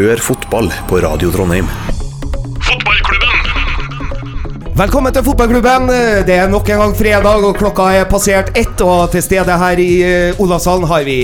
[0.00, 1.66] Hør fotball på Radio Trondheim.
[2.64, 4.70] Fotballklubben!
[4.78, 5.90] Velkommen til fotballklubben.
[6.24, 8.80] Det er nok en gang fredag, og klokka er passert ett.
[8.80, 11.18] Og til stede her i eh, Olavshallen har vi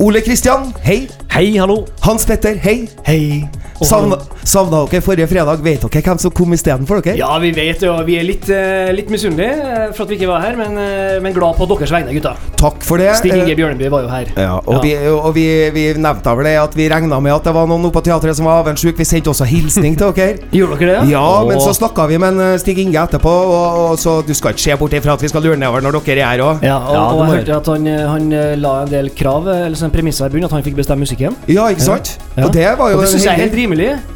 [0.00, 1.10] Ole Kristian, hei.
[1.34, 1.84] Hei, hallo.
[2.06, 2.88] Hans Petter, hei.
[3.04, 3.44] Hei.
[3.86, 5.62] Savna, savna dere forrige fredag?
[5.64, 7.16] Vet dere hvem som kom istedenfor dere?
[7.20, 10.18] Ja, vi vet det, og vi er litt, eh, litt misunnelige eh, for at vi
[10.18, 12.34] ikke var her, men, eh, men glad på deres vegne, gutta.
[12.60, 13.10] Takk for det.
[13.18, 14.30] Stig Inge Bjørneby var jo her.
[14.36, 17.54] Ja, og, Vi, og vi, vi nevnte vel det at vi regna med at det
[17.54, 18.96] var noen oppe på teatret som var avundsjuke.
[18.98, 20.38] Vi sendte også hilsning til dere.
[20.56, 21.12] Gjorde dere det?
[21.12, 24.64] Ja, men så snakka vi med Stig Inge etterpå, og, og så du skal ikke
[24.66, 26.62] se bort ifra at vi skal lure nedover når dere er her òg.
[26.66, 28.30] Ja, og, Ja, og jeg hørte at han, han
[28.62, 31.36] la en del krav, eller sånn premisser i bunnen, at han fikk bestemme musikken.
[31.50, 32.14] Ja, ikke sant?
[32.36, 32.46] Ja.
[32.46, 33.71] Og det var jo Og det en jeg helt rimelig.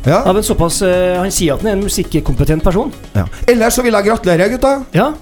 [0.07, 0.23] Ja.
[0.29, 2.93] Av en såpass eh, Han sier at han er en musikkompetent person.
[3.15, 3.25] Ja.
[3.49, 4.85] Ellers så vil jeg gratulere, gutta.
[4.93, 5.13] Ja.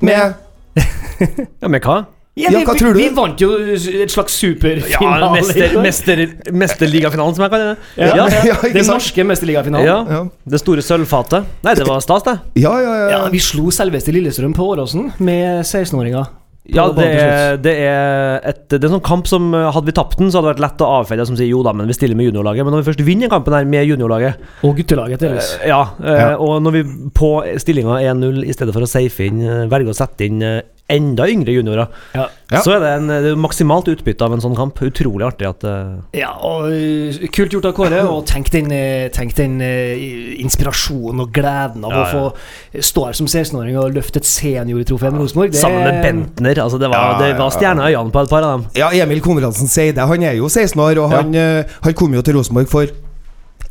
[0.00, 0.34] Med
[1.62, 2.04] Ja, men hva?
[2.36, 2.98] Ja, vi, hva tror du?
[3.00, 5.22] Vi, vi vant jo et slags superfinale.
[5.24, 5.82] Ja, i mester, går.
[5.86, 6.20] mester,
[6.52, 7.78] Mesterligafinalen, som jeg kaller det.
[7.96, 8.26] Ja, Ja.
[8.28, 8.98] ja, Ja, ikke Den sant?
[8.98, 9.86] norske mesterligafinalen.
[9.88, 9.96] Ja.
[10.18, 10.18] Ja.
[10.44, 11.46] Det store sølvfatet.
[11.64, 12.34] Nei, det var stas, det.
[12.60, 13.06] Ja, ja, ja.
[13.14, 16.28] Ja, vi slo selveste Lillestrøm på Åråsen med 16-åringer.
[16.74, 19.94] Ja, det er, det er et Det er en sånn kamp som eh, Hadde vi
[19.94, 21.86] tapt den, så hadde det vært lett å avfeie det som sier jo da, men
[21.86, 22.66] vi stiller med juniorlaget.
[22.66, 25.52] Men når vi først vinner kampen her med juniorlaget Og guttelaget deres.
[25.60, 26.30] eh, Ja, eh, Ja.
[26.42, 26.82] og når vi
[27.14, 27.30] på
[27.62, 29.38] stillinga 1-0, i stedet for å safe inn,
[29.70, 30.42] velger å sette inn
[30.88, 32.28] enda yngre juniorer, Ja.
[32.52, 32.60] Ja.
[32.62, 34.78] så er det, en, det er maksimalt utbytte av en sånn kamp.
[34.86, 35.96] Utrolig artig at uh...
[36.14, 38.04] Ja, og uh, kult gjort av Kåre.
[38.06, 43.06] Og tenk den, eh, tenk den uh, inspirasjonen og gleden av Ja, å få stå
[43.08, 45.50] her som 16-åring og løfte et seniortrofé med Rosenborg.
[45.56, 46.62] Det- Sammen med Bentner.
[46.62, 48.68] Altså det var, Ja, det ja, var stjerna i øynene på et par av dem.
[48.78, 51.16] Ja, Emil Konradsen Seide han er jo 16 år, og Ja.
[51.22, 52.86] han, eh, han kom jo til Rosenborg for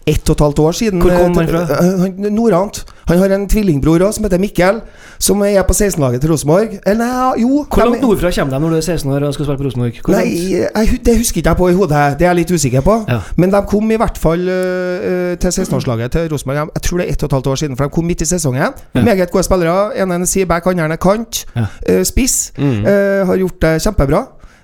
[0.08, 1.02] ett og et halvt år siden.
[1.02, 1.62] Hvor kom Eh, han fra?
[1.86, 2.84] eh, han- Nordant.
[3.08, 4.82] Han har en tvillingbror også, som heter Mikkel,
[5.20, 6.68] som er på 16-laget til Rosenborg.
[6.86, 9.92] Hvor langt nordfra kommer de når du er 16 år og skal spille på Rosenborg?
[10.06, 12.20] Hvor Nei, jeg, det husker ikke jeg på i hodet.
[12.20, 12.96] Det er jeg litt usikker på.
[13.10, 13.20] Ja.
[13.38, 16.70] Men de kom i hvert fall uh, til 16-årslaget til Rosenborg.
[16.74, 18.26] Jeg tror det er ett og et halvt år siden, for de kom midt i
[18.26, 18.62] sesongen.
[18.96, 19.02] Ja.
[19.04, 19.98] Meget gode spillere.
[20.02, 21.46] En en sier back, andre kant.
[21.56, 21.66] Ja.
[21.90, 22.52] Uh, spiss.
[22.58, 22.82] Mm.
[22.86, 24.24] Uh, har gjort det kjempebra.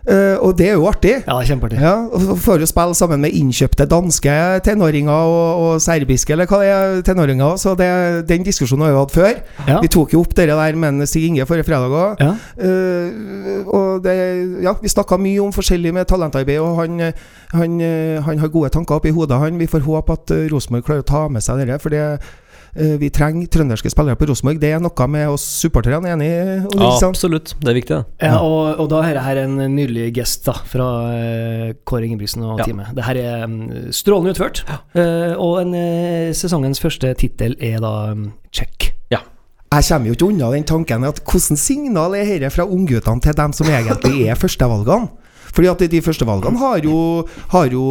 [0.10, 1.12] Øh, og det er jo artig.
[1.28, 1.80] Ja, det er kjempeartig.
[1.82, 4.34] Ja, og får jo spille sammen med innkjøpte danske
[4.66, 7.56] tenåringer og, og serbiske, eller hva det er, tenåringer.
[7.62, 7.90] Så det,
[8.30, 9.42] den diskusjonen har vi hatt før.
[9.68, 9.78] Ja.
[9.84, 12.24] Vi tok jo opp det der med Stig Inge forrige fredag òg.
[12.24, 12.34] Ja.
[12.58, 14.16] Uh, og det,
[14.66, 17.12] ja, vi snakka mye om forskjellig med talentarbeid, og han,
[17.54, 19.38] han, eh, han har gode tanker oppi hodet.
[19.38, 19.60] Han.
[19.60, 21.78] Vi får håpe at uh, Rosenborg klarer å ta med seg det.
[21.84, 22.18] For det,
[22.74, 24.60] vi trenger trønderske spillere på Rosenborg.
[24.62, 26.14] Det er noe med oss supporterne.
[26.14, 26.30] Enig,
[26.72, 26.82] Liksom.
[26.82, 27.54] Ja, Absolutt.
[27.60, 28.28] Det er viktig, det.
[28.30, 32.44] Ja, og, og da er det her en nydelig gest da fra eh, Kåre Ingebrigtsen
[32.48, 32.66] og Ja.
[32.70, 32.94] teamet.
[32.96, 34.64] Det her er mm, strålende utført.
[34.70, 35.36] Ja.
[35.38, 37.94] og en, eh, sesongens første tittel er da
[38.56, 38.94] check.
[39.12, 39.20] Ja.
[39.72, 43.34] Jeg kommer jo ikke unna den tanken at hvordan signal er dette fra ungguttene til
[43.38, 45.08] dem som egentlig er førstevalgene?
[45.56, 46.98] Fordi at de førstevalgene har jo,
[47.52, 47.86] har jo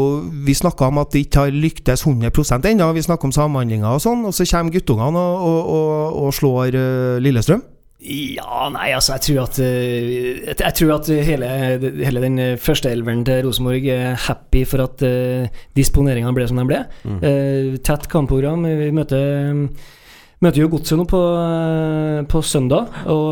[0.46, 2.92] Vi snakka om at det ikke har lyktes 100% ennå.
[2.96, 6.74] Vi snakker om samhandlinga og sånn, og så kommer guttungene og, og, og, og slår
[6.74, 7.62] eh, Lillestrøm.
[8.00, 11.50] Ja, nei, altså, jeg tror at eh, jeg- tror at hele,
[12.00, 15.44] hele den eh, første elveren til Rosenborg er happy for at uh,
[15.76, 16.78] disponeringene ble som de ble.
[17.20, 18.64] Eh, tett kampprogram.
[18.64, 19.68] Vi møter
[20.40, 23.26] Møter jo Godset nå på, eh, på søndag, og,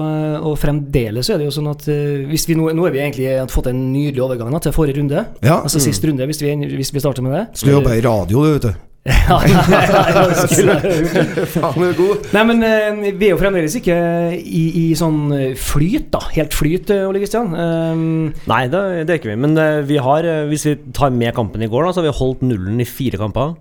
[0.44, 3.00] og fremdeles så er det jo sånn at eh, hvis vi nå, nå er vi
[3.00, 5.22] egentlig fått en nydelig overgang da, til forrige runde.
[5.40, 5.62] Ja.
[5.62, 7.46] Altså sist runde, hvis vi, hvis vi starter med det.
[7.56, 8.84] Så du jobber i radio, du, vet du.
[9.08, 10.74] Ja, nei, nei, skulle.
[11.54, 12.26] Faen, er god.
[12.34, 13.96] Nei, men eh, vi er jo fremdeles ikke
[14.36, 16.20] i, i sånn eh, flyt, da.
[16.34, 17.54] Helt flyt, eh, Ole Kristian.
[17.54, 18.02] Um,
[18.50, 19.38] Nei, det, det er ikke vi.
[19.46, 22.10] Men eh, vi har, eh, hvis vi tar med kampen i går, da, så har
[22.10, 23.56] vi holdt nullen i fire kamper.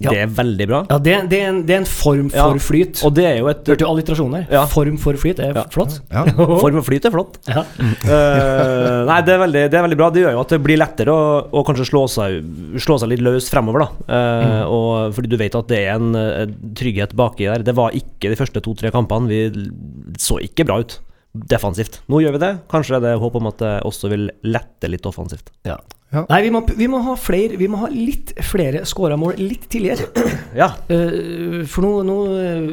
[0.00, 0.08] Ja.
[0.10, 0.78] Det er veldig bra.
[0.88, 3.02] ja, det, det, er en, det er en form for Ja, flyt.
[3.06, 4.46] Og det er jo et Hørte du alliterasjonen der?
[4.56, 4.62] Ja.
[4.72, 5.64] Form for flyt er Ja.
[5.70, 5.98] flott.
[6.10, 6.22] Ja.
[6.62, 7.36] Form for flyt er flott.
[7.46, 7.62] Ja.
[7.76, 10.08] Eh, nei, det er, veldig, det er veldig bra.
[10.14, 12.40] Det gjør jo at det blir lettere å, å kanskje slå seg,
[12.82, 14.16] slå seg litt løs fremover, da.
[14.16, 17.68] Eh, og, fordi du vet at det er en, en trygghet baki der.
[17.68, 19.28] Det var ikke de første to-tre kampene.
[19.28, 20.98] Vi så ikke bra ut
[21.32, 22.02] defensivt.
[22.12, 22.52] Nå gjør vi det.
[22.70, 25.52] Kanskje er det håp om at det også vil lette litt offensivt.
[25.68, 25.78] Ja.
[26.12, 26.26] Ja.
[26.28, 29.68] Nei, vi må, vi må ha flere Vi må ha litt flere skåra mål litt
[29.72, 30.10] tidligere.
[30.52, 30.68] Ja.
[30.90, 32.66] Uh, for nå, nå eh,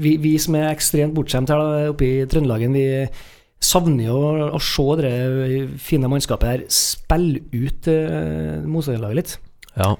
[0.00, 2.86] vi, vi som er ekstremt bortskjemt her da, oppe i Trøndelagen, vi
[3.62, 5.10] savner jo å, å se det
[5.84, 9.36] fine mannskapet her spille ut uh, motstanderlaget litt.
[9.76, 9.92] ja.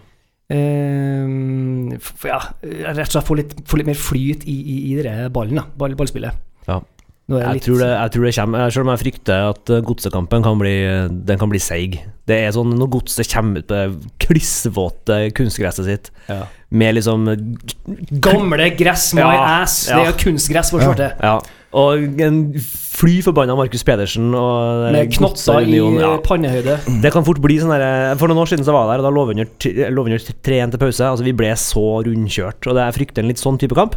[0.52, 4.96] Uh, for, ja, rett og slett få litt, få litt mer flyt i, i, i
[5.04, 6.40] det ballen, da, ball, ballspillet.
[6.64, 6.80] Ja.
[7.30, 10.42] Jeg litt- tror, det, jeg tror det kommer, selv om jeg frykter at eh, godsekampen
[10.42, 10.72] kan bli,
[11.24, 12.00] den kan bli seig.
[12.28, 16.42] Det er sånn når godset kommer ut på det klissvåte kunstgresset sitt, Ja.
[16.70, 17.24] med liksom
[18.20, 19.88] Gamle gress, my Ja, ass!
[19.88, 19.96] ja.
[19.96, 21.10] Det er jo kunstgress, vår svarte.
[21.22, 21.38] Ja.
[21.72, 25.78] Og en fly forbanna Markus Pedersen og Med knotter i
[26.26, 27.00] pannehøyde.
[27.00, 29.08] Det kan fort bli sånn der For noen år siden så var jeg der, og
[29.08, 29.24] da lå
[30.04, 31.00] vi under 3-1 til pause.
[31.08, 33.96] Altså Vi ble så rundkjørt, og det er frykter en litt sånn type kamp.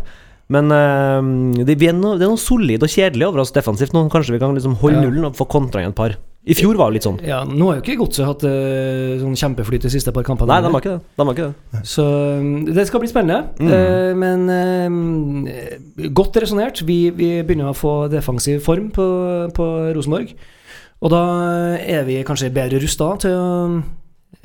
[0.54, 3.94] Men uh, det, vi er noe, det er noe solid og kjedelig over oss defensivt
[3.96, 4.04] nå.
[4.14, 5.06] Kanskje vi kan liksom holde Ja.
[5.08, 6.18] nullen og få kontra igjen et par.
[6.46, 7.16] I fjor var det litt sånn.
[7.26, 10.52] Ja, nå har jo ikke Godset hatt uh, sånn kjempeflyt de siste par kampene.
[10.54, 11.02] Nei, de var ikke det.
[11.18, 11.82] De har ikke det.
[11.90, 13.40] Så um, det skal bli spennende.
[13.58, 13.72] Mm.
[13.74, 16.84] Uh, men uh, godt resonnert.
[16.86, 19.08] Vi, vi begynner å få defensiv form på,
[19.58, 20.36] på Rosenborg.
[21.02, 21.24] Og da
[21.82, 23.82] er vi kanskje bedre rusta til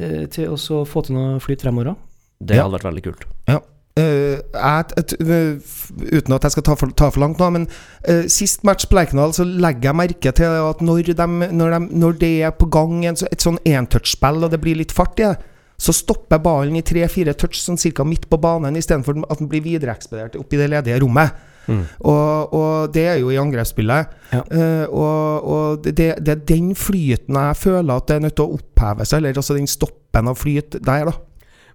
[0.00, 1.93] eh, til å få til noe flyt fremover.
[1.93, 2.00] òg.
[2.41, 2.64] Det Ja.
[2.64, 3.23] hadde vært veldig kult.
[3.49, 3.61] Eh,
[3.99, 7.67] jeg, at, f- uten at jeg skal ta for, ta for langt nå, men
[8.09, 11.81] uh, sist match på Lerkendal så legger jeg merke til at når, de, når, de,
[11.99, 15.27] når det er på gang en, et sånn entouch-spill og det blir litt fart i
[15.27, 15.37] det,
[15.81, 19.63] så stopper ballen i tre-fire touch sånn cirka midt på banen, istedenfor at den blir
[19.65, 21.47] videreekspedert opp i det ledige rommet.
[21.71, 21.85] Mm.
[22.05, 24.13] Og, og det er jo i angrepsspillet.
[24.35, 24.43] Ja.
[24.53, 28.47] Uh, og og det, det er den flyten jeg føler at det er nødt til
[28.49, 31.17] å oppheve seg, eller altså den stoppen av flyt der, da.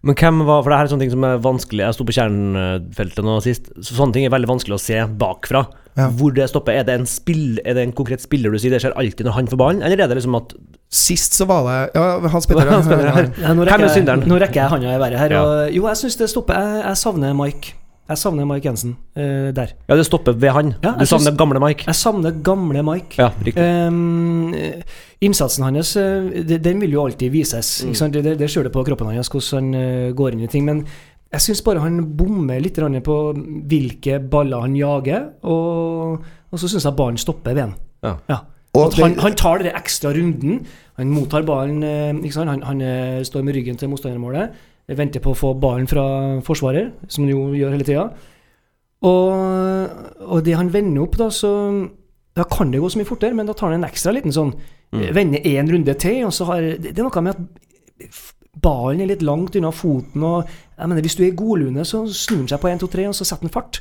[0.06, 2.14] Men hvem var For det her er sånne ting som er vanskelig Jeg sto på
[2.14, 3.72] kjernfeltet nå sist.
[3.82, 5.66] Så sånne ting er veldig vanskelig å se bakfra.
[5.96, 6.10] Ja.
[6.14, 6.76] Hvor det stopper.
[6.76, 9.38] Er det, en spill, er det en konkret spiller du sier det skjer alltid når
[9.38, 10.58] han får ballen, eller er det liksom at
[10.96, 12.70] Sist så var det Ja, Hans Petter.
[12.70, 12.78] Ja.
[12.86, 13.32] her.
[13.44, 15.34] Ja, nå, er rekker jeg, nå rekker jeg handa i været her.
[15.42, 16.60] Og, jo, jeg syns det stopper.
[16.62, 17.74] Jeg, jeg savner Mike.
[18.06, 19.72] Jeg savner Mike Jensen uh, der.
[19.90, 20.74] Ja, det stopper ved han.
[20.84, 21.88] Ja, du savner gamle Mike.
[21.88, 23.18] Jeg savner gamle Mike.
[23.18, 23.58] Ja, riktig.
[23.64, 24.54] Ehm,
[25.26, 27.82] innsatsen hans, eh, det- den vil jo alltid vises.
[27.82, 27.90] Mm.
[27.90, 28.14] Ikke sant?
[28.14, 30.66] Det, det ser du på kroppen hans, hvordan han går inn i ting.
[30.66, 30.86] Men
[31.34, 33.18] jeg syns bare han bommer litt på
[33.68, 36.22] hvilke baller han jager, og,
[36.52, 37.76] og så syns jeg ballen stopper ved han.
[38.04, 38.18] Ja.
[38.30, 38.38] ja.
[38.76, 40.66] At han, han tar den ekstra runden.
[40.98, 41.82] Han mottar ballen?
[41.82, 44.52] Han, han står med ryggen til motstandermålet,
[44.88, 46.04] venter på å få ballen fra
[46.46, 48.10] forsvarer, som han jo gjør hele tida.
[49.06, 49.90] Og,
[50.30, 51.52] og det han vender opp, da, så
[52.36, 54.54] Da kan det gå så mye fortere, men da tar han en ekstra liten sånn
[54.96, 55.10] Mm.
[55.14, 58.20] Vender én runde til, og så har Det er noe med at
[58.62, 60.46] ballen er litt langt unna foten, og
[60.78, 63.08] jeg mener, hvis du er i godlune, så snur han seg på 1, 2, 3,
[63.10, 63.80] og så setter han fart.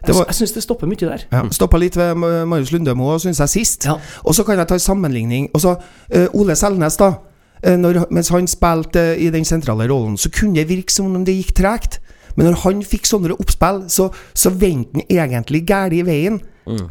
[0.00, 1.26] Det Jeg, var- jeg syns det stopper mye der.
[1.30, 3.84] Ja, Stoppa litt ved Ma- Marius Lundemo, syns jeg, sist.
[3.84, 3.98] Ja.
[4.24, 5.50] Og så kan jeg ta en sammenligning.
[5.54, 5.76] Og så
[6.10, 7.12] eh, Ole Selnes, da.
[7.62, 11.24] Eh, når, mens han spilte i den sentrale rollen, så kunne det virke som om
[11.26, 12.00] det gikk tregt.
[12.36, 16.40] Men når han fikk sånne oppspill, så, så vendte han egentlig galt i veien.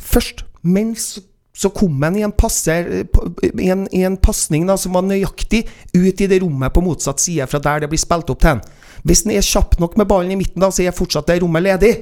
[0.04, 0.44] Først.
[0.68, 1.22] Men så,
[1.56, 3.24] så kom han i en, passer, eh,
[3.56, 5.64] i en, i en pasning da, som var nøyaktig
[5.96, 8.64] ut i det rommet på motsatt side fra der det blir spilt opp til han.
[9.08, 11.64] Hvis han er kjapp nok med ballen i midten, da, så er fortsatt det rommet
[11.64, 11.94] ledig.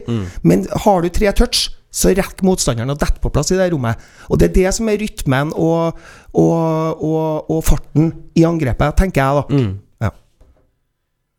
[0.42, 4.02] Men har du tre touch, så rekker motstanderen å dette på plass i det rommet.
[4.30, 6.00] Og det er det som er rytmen og,
[6.34, 9.46] og, og, og farten i angrepet, tenker jeg da.
[9.58, 9.72] Mm.
[10.06, 10.12] Ja.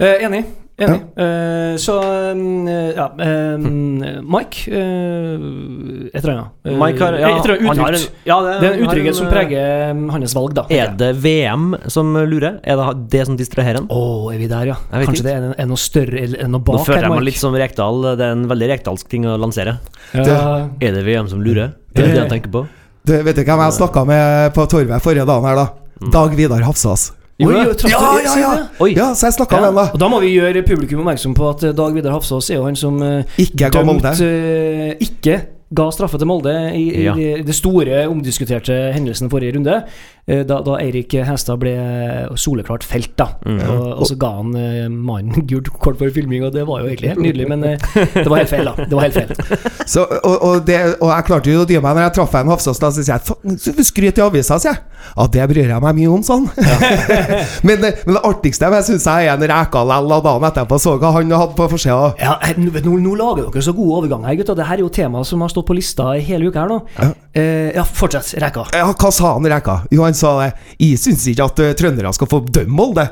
[0.02, 0.44] Eh, enig.
[0.78, 1.00] Enig.
[1.19, 1.94] Eh, så
[2.34, 3.98] mm, eh, ja um,
[4.30, 6.52] Mike uh, Et eller annet.
[6.62, 8.20] Uh, Mike har, ja, et eller annet han har en, utrygt.
[8.28, 10.64] ja, Det er en han utrygghet som preger um, hans valg, da.
[10.70, 12.60] Er det VM som lurer?
[12.62, 13.90] Er det det som distraherer han?
[13.90, 14.78] Å, er vi der, ja?
[14.92, 15.26] Kanskje ikke.
[15.26, 18.10] det er, er noe større enn noe bak Nå føler jeg meg litt som Rekdal.
[18.12, 19.80] Det er en veldig rekdalsk ting å lansere.
[20.14, 20.40] ja.
[20.78, 21.75] Er det VM som lurer?
[21.90, 22.66] Det er det jeg tenker på.
[23.08, 26.12] Du vet ikke hvem jeg snakka med på torvet forrige dagen her, da?
[26.14, 27.10] Dag Vidar Hafsas.
[27.38, 28.49] Oi, jo, Ja, ja, ja.
[28.82, 28.88] Oi.
[28.96, 29.93] Ja, så jeg snakka Ja, med han, da.
[29.94, 32.64] og da må vi gjøre publikum oppmerksom på at eh, Dag Vidar Hafsås er jo
[32.67, 35.37] han som eh, Ikke ga dømt uh, ikke
[35.79, 37.12] ga straffe til Molde i, i Ja.
[37.14, 39.82] det, det store, omdiskuterte hendelsen forrige runde.
[40.28, 41.72] Eh, Da, da Eirik Hestad ble
[42.38, 43.30] soleklart felt, da.
[43.48, 43.58] Mm.
[43.64, 46.90] Og, og så ga han uh, mannen gult kort for filming, og det var jo
[46.92, 48.87] egentlig helt nydelig, men uh, det var helt feil, da.
[48.88, 49.85] Det var helt feil.
[49.88, 52.52] Så, og, og, det, og jeg klarte jo å dy meg når jeg traff en
[52.52, 54.85] Hafsås, da så sier jeg skryt i avisa, sier jeg.
[55.16, 56.49] Ja, det bryr jeg meg mye om, sånn.
[57.66, 60.97] men, det- men det artigste jeg syns jeg er når Rekal av dagen etterpå så
[61.00, 62.11] hva han hadde på forsida.
[62.20, 64.58] Ja, nå, nå, nå lager dere så gode overganger, gutter.
[64.58, 66.78] Dette er jo tema som har stått på lista i hele uka her nå.
[66.99, 67.08] Ja.
[67.38, 68.35] Eh, ja fortsett.
[68.42, 68.66] Reka.
[68.76, 69.78] Ja, hva sa han Reka?
[69.94, 70.48] Jo, han sa det.
[70.82, 73.06] Jeg syns ikke at uh, trøndere skal få dømme Molde.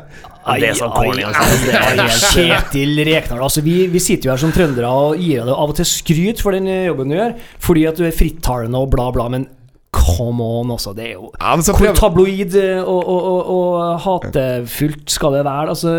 [0.47, 1.47] Det er så corny, altså.
[1.67, 3.41] Det helt- Kjetil Rekdal.
[3.43, 6.43] Altså, vi, vi sitter jo her som trøndere og gir deg av og til skryt
[6.45, 7.33] for den jobben du gjør,
[7.67, 9.49] fordi at du er frittalende og bla, bla, men
[9.97, 10.93] come on, altså.
[10.97, 15.11] Det er jo Ja, men så Hvor prøv- tabloid eh, og, og, og, og hatefullt
[15.11, 15.69] skal det være?
[15.73, 15.95] Altså,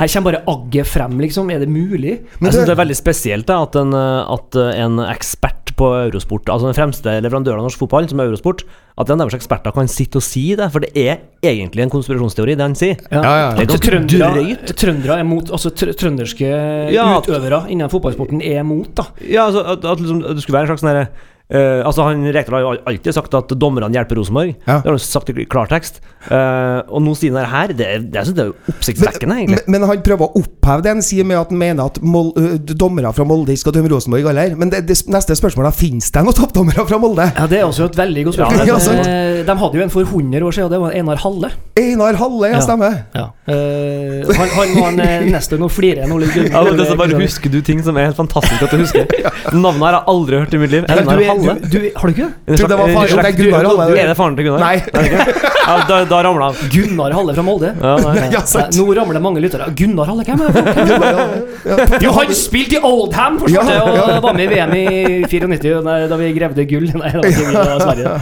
[0.00, 1.50] her kommer bare agget frem, liksom.
[1.54, 2.18] Er det mulig?
[2.40, 5.88] Men jeg syns det er veldig spesielt da, at, en, eh, at en ekspert på
[6.04, 8.62] Eurosport, altså den fremste leverandøren av norsk fotball, som er Eurosport,
[9.02, 12.54] at en deres eksperter kan sitte og si det, for det er egentlig en konspirasjonsteori,
[12.54, 13.00] det han sier.
[13.10, 13.48] Ja, ja.
[13.56, 14.74] Det er ganske Trøndere, drøyt.
[14.78, 16.46] trøndere er mot Altså tr trønderske
[16.94, 19.08] Ja, at- utøvere innen fotballsporten er mot, da.
[19.26, 21.08] Ja, altså at, at liksom, det skulle være en slags sånn
[21.54, 24.54] Eh, altså han Rekdal har jo alltid sagt at dommerne hjelper Rosenborg.
[24.66, 24.80] Ja.
[24.82, 26.00] Det har han sagt i klartekst.
[26.24, 27.72] Uh, og nå sier han det her.
[27.76, 29.60] Det, det, jeg synes det er jo oppsiktsvekkende, egentlig.
[29.70, 30.94] men han prøver å oppheve det.
[30.96, 34.26] Han sier med at han mener at Mol uh, dommere fra Molde skal dømme Rosenborg
[34.32, 34.56] heller.
[34.58, 37.28] Men det, det neste spørsmålet er finnes det noen toppdommere fra Molde.
[37.36, 38.66] Ja, Det er også et veldig godt spørsmål.
[38.72, 39.04] Ja, sant.
[39.06, 41.52] Eh, de hadde jo en for 100 år siden, og det var Einar Halle.
[41.78, 42.98] Einar Halle, ja, stemmer.
[43.14, 43.26] Ja.
[43.44, 45.60] Han, han var en nestor.
[45.60, 46.34] Nå flirer jeg nå litt.
[46.48, 49.06] Ja, men det, så bare husker du ting som er helt fantastisk at du husker.
[49.54, 50.88] Navnet her har jeg aldri hørt i mitt liv.
[50.88, 51.60] Einar er- Halle.
[51.60, 52.34] du, du, har du ikke det?
[52.46, 53.98] En det var faren en slags- til Gunnar Halle.
[54.02, 54.60] Er det faren til Gunnar?
[54.60, 54.76] Nei.
[54.76, 55.42] Er det?
[55.64, 56.70] Ja, da, da ramla han.
[56.74, 57.70] Gunnar Halle fra Molde.
[57.80, 58.28] Ja, nei.
[58.34, 58.76] Ja, sant.
[58.78, 59.68] Nå ramler mange lyttere.
[59.78, 62.02] Gunnar Halle, hvem er det?
[62.04, 63.82] Jo, han spilte i Oldham for Ja, ja.
[64.16, 64.86] og var med i VM i
[65.30, 66.88] 94, nei, da vi grevde gull.
[67.00, 68.16] Nei, det var ikke det var Sverige.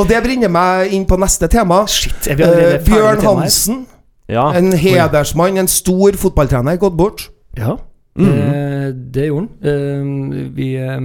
[0.00, 1.82] Og det bringer meg inn på neste tema.
[1.90, 3.22] Shit, er vi allerede Eh, Bjørn?
[3.28, 3.84] Hansen,
[4.28, 4.50] Ja.
[4.58, 7.28] en hedersmann, en stor fotballtrener, gått bort.
[7.56, 7.76] Ja,
[8.18, 8.26] Mm.
[8.34, 9.50] eh, det gjorde han.
[9.62, 11.04] Uh, vi eh,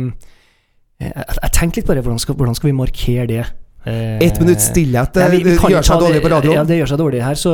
[1.01, 3.43] jeg, jeg tenkte litt på det, hvordan skal, hvordan skal vi markere det?
[3.85, 6.55] Eh, Ett minutt stillhet ja, det, vi det gjør seg dårlig på radioen.
[6.55, 7.35] Ja, det gjør seg dårlig her.
[7.35, 7.51] Så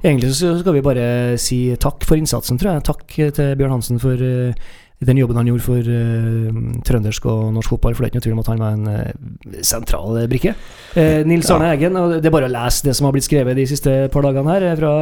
[0.00, 1.06] egentlig så skal vi bare
[1.42, 2.84] si takk for innsatsen, tror jeg.
[2.88, 3.04] Takk
[3.36, 4.56] til Bjørn Hansen for eh,
[5.04, 7.92] den jobben han gjorde for eh, trøndersk og norsk fotball.
[7.98, 10.54] For det er ikke noe tvil om at han var en eh, sentral brikke.
[10.96, 13.60] Eh, Nils Arne Eggen, og det er bare å lese det som har blitt skrevet
[13.60, 14.70] de siste par dagene her.
[14.72, 14.94] eh, Fra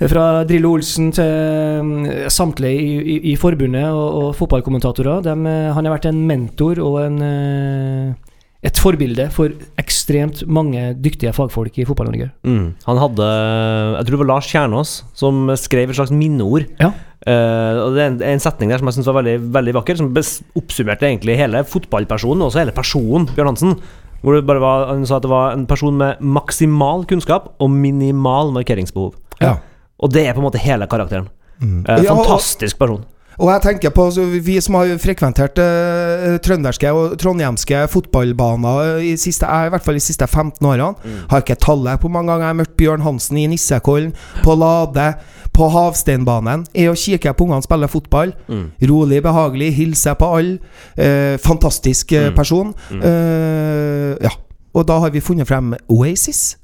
[0.00, 5.22] fra Drillo Olsen til mm, samtlige i, i, i forbundet og, og fotballkommentatorer.
[5.26, 8.34] Dem, eh, han har vært en mentor og en, eh,
[8.66, 12.30] et forbilde for ekstremt mange dyktige fagfolk i Fotball-Norge.
[12.42, 12.68] Mm.
[12.88, 16.66] Han hadde Jeg tror det var Lars Kjernås som skrev et slags minneord.
[16.80, 16.94] Ja.
[17.24, 19.96] Uh, og Det er en, en setning der som jeg synes var veldig, veldig vakker,
[19.96, 20.10] som
[20.60, 23.78] oppsummerte egentlig hele fotballpersonen, og også hele personen Bjørn Hansen.
[24.24, 27.70] Hvor det bare var, Han sa at det var en person med maksimal kunnskap og
[27.70, 29.14] minimal markeringsbehov.
[29.40, 29.56] Ja.
[30.02, 31.28] Og det er på en måte hele karakteren.
[31.62, 33.04] Eh, fantastisk person.
[33.38, 34.04] Og jeg tenker på
[34.44, 39.96] vi som har frekventert eh, trønderske og trondhjemske fotballbaner i, siste, eh, i hvert fall
[39.98, 40.94] de siste 15 årene.
[41.32, 44.12] Har ikke tallet på mange ganger jeg har møtt Bjørn Hansen i Nissekollen,
[44.44, 45.08] på Lade,
[45.54, 46.62] på Havsteinbanen.
[46.74, 48.34] Er og kikker på ungene spille fotball.
[48.46, 48.68] Mm.
[48.90, 50.58] Rolig, behagelig, hilser på alle.
[50.96, 52.34] Eh, fantastisk eh, Mm.
[52.38, 52.74] person.
[53.02, 54.30] Eh, ja.
[54.74, 56.56] Og da har vi funnet frem Oasis.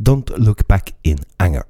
[0.00, 1.64] Don't look back in anger.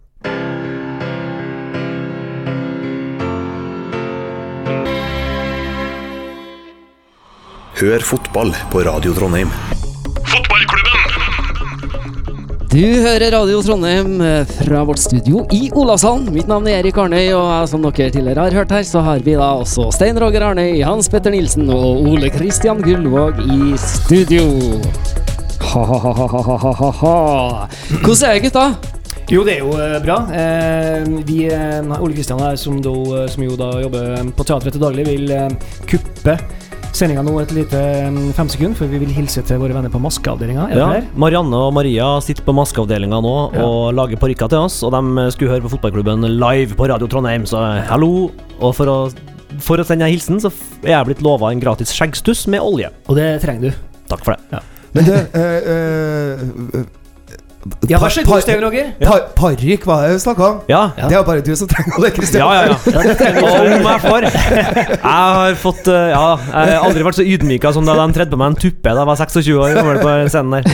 [7.78, 9.50] Hør fotball på Radio Trondheim.
[10.26, 10.96] Fotballklubben!
[12.72, 16.26] Du hører Radio Trondheim eh, fra vårt studio i Olavshallen.
[16.34, 19.36] Mitt navn er Erik Arnøy, og som dere tidligere har hørt her, så har vi
[19.38, 24.50] da også Stein Roger Arnøy, Hans Petter Nilsen og Ole Kristian Gullvåg i studio.
[25.70, 27.16] Ha-ha-ha-ha-ha-ha.
[28.02, 28.66] Hvordan er det, gutta?
[29.30, 30.24] Jo, det er jo eh, bra.
[30.34, 31.44] Eh, vi,
[31.94, 32.90] Ole Kristian her, som, da,
[33.30, 35.36] som jo da jobber på teatret til daglig, vil
[35.86, 36.40] kuppe
[36.96, 37.80] sendinga nå et lite
[38.36, 40.68] fem sekunder, for vi vil hilse til våre venner på maskeavdelinga.
[40.74, 40.88] Ja.
[41.18, 43.64] Marianne og Maria sitter på maskeavdelinga nå Ja.
[43.64, 44.80] og lager parykker til oss.
[44.82, 48.30] Og de skulle høre på fotballklubben live på Radio Trondheim, så eh, hallo.
[48.60, 48.96] Og for å,
[49.60, 50.50] for å sende en hilsen, så
[50.82, 52.90] er jeg blitt lova en gratis skjeggstuss med olje.
[53.08, 53.72] Og det trenger du.
[54.08, 54.62] Takk for det.
[54.96, 55.70] Men det, eh,
[56.80, 56.84] eh,
[57.90, 58.92] Ja, vær så god, Stein Roger.
[59.02, 60.58] par- Parykk, hva er det vi snakka om?
[60.70, 60.82] Ja.
[60.96, 62.44] Det er bare du som trenger det, Kristian.
[62.44, 62.76] Ja, ja, ja.
[63.78, 67.84] Om jeg får Jeg har fått eh, Ja, jeg har aldri vært så ydmyka som
[67.88, 70.54] da de tredde på meg en tuppe da jeg var 26 år gammel på scenen
[70.54, 70.70] der.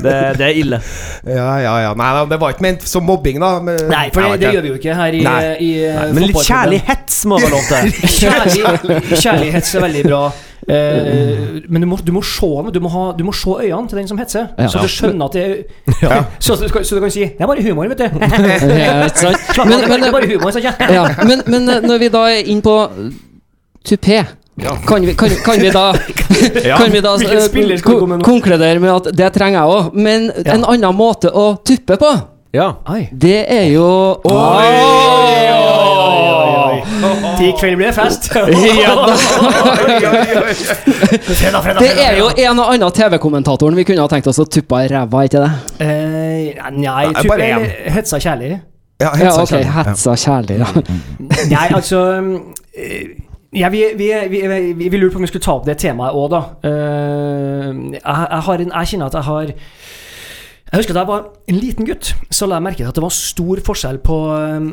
[0.00, 0.80] Det, det er ille.
[1.28, 1.92] Ja, ja, ja.
[2.00, 3.52] Nei, det var ikke ment som mobbing, da.
[3.60, 5.22] men- Nei, for det, gjør vi jo ikke her i,
[5.68, 7.94] i eh, Men litt kjærlighets må være lov til.
[8.18, 10.24] Kjærlig, kjærlighets er veldig bra.
[10.68, 12.80] Eh, men du må, du, må se, den, du,
[13.18, 14.66] du må se øynene til den som hetser, Ja.
[14.68, 17.46] så du skjønner at det er så, du kan- så du kan si 'Det er
[17.46, 18.10] bare humor, vet du'.
[18.84, 19.08] Ja?
[19.08, 22.44] Slapp av, Men, det er bare humor, ja, men, men eh, når vi da er
[22.44, 22.76] inne på
[23.88, 24.24] tupé
[24.88, 25.92] kan vi, kan, kan vi da
[26.76, 29.94] Kan vi da uh, konkludere med at det trenger jeg òg?
[29.94, 32.10] Men en annen måte å tuppe på,
[32.52, 32.72] Ja.
[33.12, 33.88] Det er jo
[36.82, 38.30] I kveld blir det fest.
[38.82, 39.14] Ja, da.
[41.34, 44.46] fredag, fredag, Det er jo en og annen TV-kommentatoren vi kunne ha tenkt oss å
[44.48, 45.52] tuppe i ræva, ikke det?
[45.84, 48.58] Eh, nei, tuppe bare hetsa kjærlig.
[48.98, 50.70] Ja, Ja, okay, ok, hetsa kjærlig, ja.
[51.54, 52.00] Nei, altså
[52.74, 53.12] eh,
[53.54, 54.40] ja, vi, vi, vi,
[54.74, 56.40] vi, vi lurer på om vi skulle ta opp det temaet òg, da.
[56.66, 61.22] Uh, jeg, jeg, har en, jeg kjenner at jeg har Jeg husker da jeg var
[61.48, 64.66] en liten gutt, så la jeg merke til at det var stor forskjell på eh,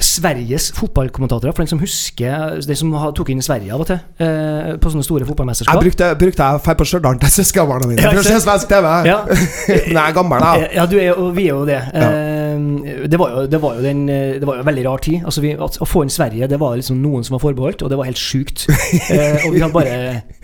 [0.00, 4.70] Sveriges fotballkommentatorer, for den som husker Den som tok inn Sverige av og til, eh,
[4.80, 8.22] på sånne store Jeg brukte, brukte jeg feil på Stjørdal til søskenbarna mine Ja, for
[8.22, 8.88] å se svensk TV.
[9.04, 9.18] Ja.
[9.68, 10.52] Men jeg er gammel, da.
[10.72, 11.76] Ja, du er og vi er jo det.
[11.92, 14.86] Eh, eh, det, var jo, det, var jo den, eh, det var jo en veldig
[14.86, 15.26] rar tid.
[15.26, 17.92] Altså vi, at, å få inn Sverige, det var liksom noen som var forbeholdt, og
[17.92, 18.66] det var helt sjukt.
[19.12, 19.96] Eh, og vi hadde bare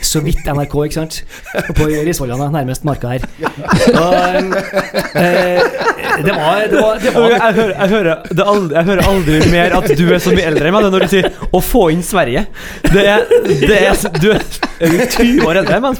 [0.03, 1.21] så vidt NRK, ikke sant?
[1.79, 3.25] På Risvollane, nærmest marka her.
[3.95, 4.59] Og,
[5.17, 5.63] eh,
[6.25, 9.38] det var Det var, det var Jeg hører, jeg, hører, er aldri, jeg hører aldri
[9.53, 11.61] mer at du er så mye eldre enn meg det er når du sier 'å
[11.63, 12.47] få inn Sverige'.
[12.93, 14.43] Det er, det er Du er
[14.81, 15.93] er 20 år eldre enn meg.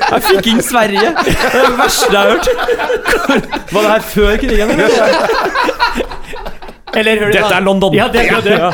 [0.00, 1.12] Jeg fikk inn Sverige!
[1.24, 2.46] Det er det verste jeg har hørt.
[3.72, 4.70] Var det her før krigen?
[4.70, 4.88] Eller?
[6.94, 7.56] Eller hører du Dette da?
[7.56, 7.94] er London.
[7.94, 8.58] Ja, det er det.
[8.58, 8.70] Ja.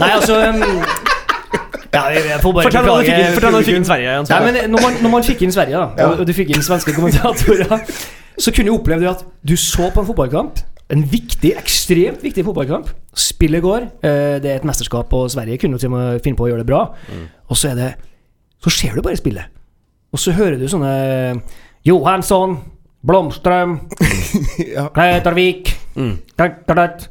[0.00, 0.62] Nei, altså um,
[1.92, 3.86] ja, jeg, får bare Fortell hva du fikk inn, fortell du fikk inn.
[3.88, 4.16] Sverige.
[4.28, 6.64] Nei, men når man, når man fikk inn Sverige, da, og, og du fikk inn
[6.64, 7.86] svenske kommentatorer,
[8.38, 10.60] så kunne du oppleve at du så på en fotballkamp.
[10.90, 12.88] En viktig, ekstremt viktig fotballkamp.
[13.12, 13.82] Spillet går.
[14.02, 16.64] eh, Det er et mesterskap, og Sverige kunne til og med finne på å gjøre
[16.64, 16.94] det bra.
[17.50, 17.94] Og så er det
[18.64, 19.44] Så ser du bare spillet.
[20.12, 21.42] Og så hører du sånne
[21.84, 22.56] Johansson,
[23.06, 23.76] Blomstrøm,
[26.36, 27.08] dat, dat, dat.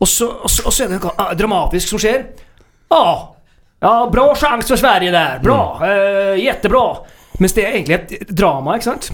[0.00, 2.26] Og, så, og, så, og så er det noe ah, dramatisk som skjer.
[2.90, 3.28] Ja,
[3.82, 5.38] ja bra sjanse for Sverige der.
[5.44, 5.78] Bra.
[5.84, 6.84] eh, Jättebra.
[7.40, 9.10] Mens det er egentlig et drama, ikke sant?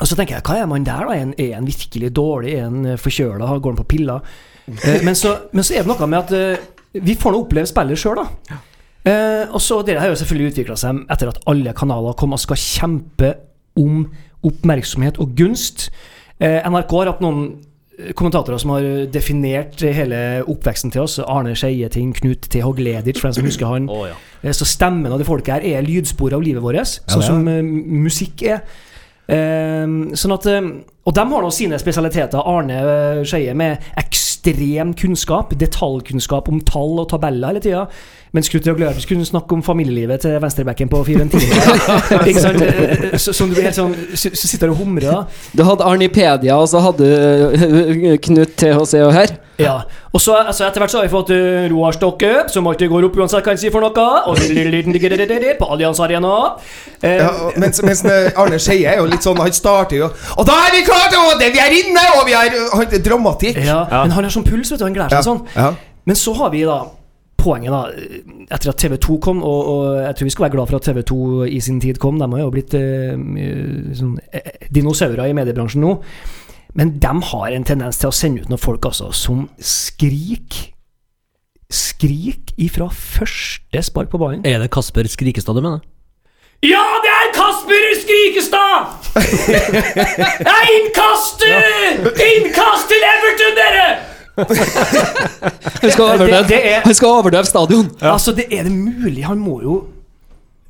[0.00, 1.14] Og så tenker jeg, hva er man der, da?
[1.14, 2.56] Er han, er en virkelig dårlig?
[2.56, 3.52] Er han eh, forkjøla?
[3.60, 4.34] Går han på piller?
[4.66, 6.68] Eh, men, så, men så er det noe med at eh,
[7.04, 8.58] vi får nå oppleve spillet sjøl, da.
[9.04, 12.42] Eh, og så Det har jo selvfølgelig utvikla seg etter at alle kanaler kom og
[12.42, 13.34] skal kjempe
[13.80, 14.04] om
[14.44, 15.88] oppmerksomhet og gunst.
[16.40, 17.42] Eh, NRK har hatt noen
[17.96, 21.18] eh, kommentatorer som har definert hele oppveksten til oss.
[21.20, 22.60] Arne Skeieting, Knut T.
[22.64, 23.88] Hogledic, for den som husker han.
[23.92, 24.52] Oh, ja.
[24.56, 27.44] Så stemmen av det folket her er lydsporet av livet vårt, sånn ja, som
[28.04, 28.64] musikk er.
[29.30, 29.86] Eh,
[30.18, 30.70] sånn at, eh,
[31.06, 32.42] og de har nå sine spesialiteter.
[32.42, 37.84] Arne eh, Skeie med ekstrem kunnskap, detaljkunnskap om tall og tabeller hele tida.
[38.32, 41.56] Mens Knut Gløvers kunne snakke om familielivet til venstrebacken på Fiorentina.
[42.30, 42.62] Ikke sant?
[42.62, 45.08] Eh, Så, som du blir helt sånn Så så sitter du og humrer.
[45.10, 45.24] da.
[45.58, 49.34] Du hadde Arnipedia, og så hadde du uh, Knut THC og her.
[49.60, 49.80] Ja.
[50.14, 53.08] Og så altså etter hvert så har vi fått uh, Roar Stokke, som alltid går
[53.08, 54.06] opp uansett hva han sier for noe.
[54.30, 54.38] Og
[55.58, 56.36] på Allianz Arena.
[57.02, 60.44] Eh, Ja, mens, mens eh, Arne Skeie er jo litt sånn Han starter jo Og
[60.48, 62.02] da er vi klare det, Vi er inne!
[62.20, 62.52] Og vi har
[63.02, 63.58] Dramatikk.
[63.64, 64.86] ja, Men han har sånn puls, vet du.
[64.86, 65.42] Han gleder seg sånn.
[65.56, 65.72] Ja.
[66.04, 66.78] Men så har vi da
[67.40, 67.80] poenget, da.
[68.54, 71.18] Etter at TV2 kom, og, og jeg tror vi skal være glad for at TV2
[71.56, 72.18] i sin tid kom.
[72.20, 73.14] De har jo blitt eh,
[73.98, 75.94] sånn, eh, dinosaurer i mediebransjen nå.
[76.78, 80.68] Men de har en tendens til å sende ut noen folk altså, som skriker
[81.70, 84.40] Skrik ifra første spark på ballen.
[84.42, 85.84] Er det Kasper Skrikestad du mener?
[86.66, 88.88] Ja, det er Kasper Skrikestad!
[90.40, 91.44] Det er innkast!
[91.46, 93.86] eh, Innkast til Everton, dere!
[95.80, 96.04] Han skal
[97.08, 97.90] overdøve, er- stadion.
[98.00, 99.24] Altså, det er det mulig?
[99.24, 99.80] Han må jo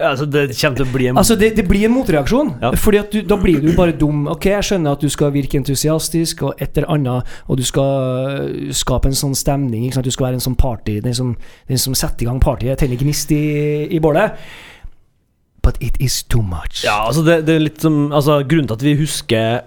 [0.00, 2.54] Altså, det kommer til å bli en Altså, det, det blir en motreaksjon.
[2.62, 2.70] Ja.
[2.78, 4.24] Fordi at du, da blir du bare dum.
[4.32, 8.40] Ok, jeg skjønner at du skal virke entusiastisk og et eller annet, og du skal
[8.40, 9.84] øh, skape en sånn stemning.
[9.84, 10.08] Ikke sant?
[10.08, 11.34] Du skal være en sånn party, den som,
[11.68, 13.42] den som setter i gang partyet, tenner gnist i,
[13.92, 14.40] i bålet.
[15.60, 16.80] But it is too much.
[16.86, 19.60] Ja, altså det, det er litt som altså, Grunnen til at vi husker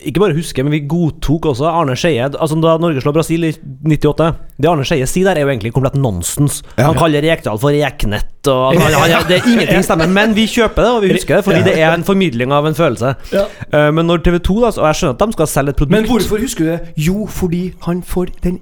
[0.00, 2.28] Ikke bare husker, men vi godtok også Arne Skeie.
[2.32, 4.28] Altså, da Norge slår Brasil i 98
[4.62, 6.62] Det Arne Skeie sier der, er jo egentlig komplett nonsens.
[6.78, 8.30] Han kaller Rekdal for Reknett.
[8.50, 11.38] Og, han, han, han, det er ingenting stemmer, men vi kjøper det, og vi husker
[11.38, 13.14] det, fordi det er en formidling av en følelse.
[13.34, 13.44] Ja.
[13.70, 16.08] Uh, men når TV2, da, og jeg skjønner at de skal selge et produkt Men
[16.10, 16.80] hvorfor husker du det?
[16.96, 18.58] Jo, fordi han får den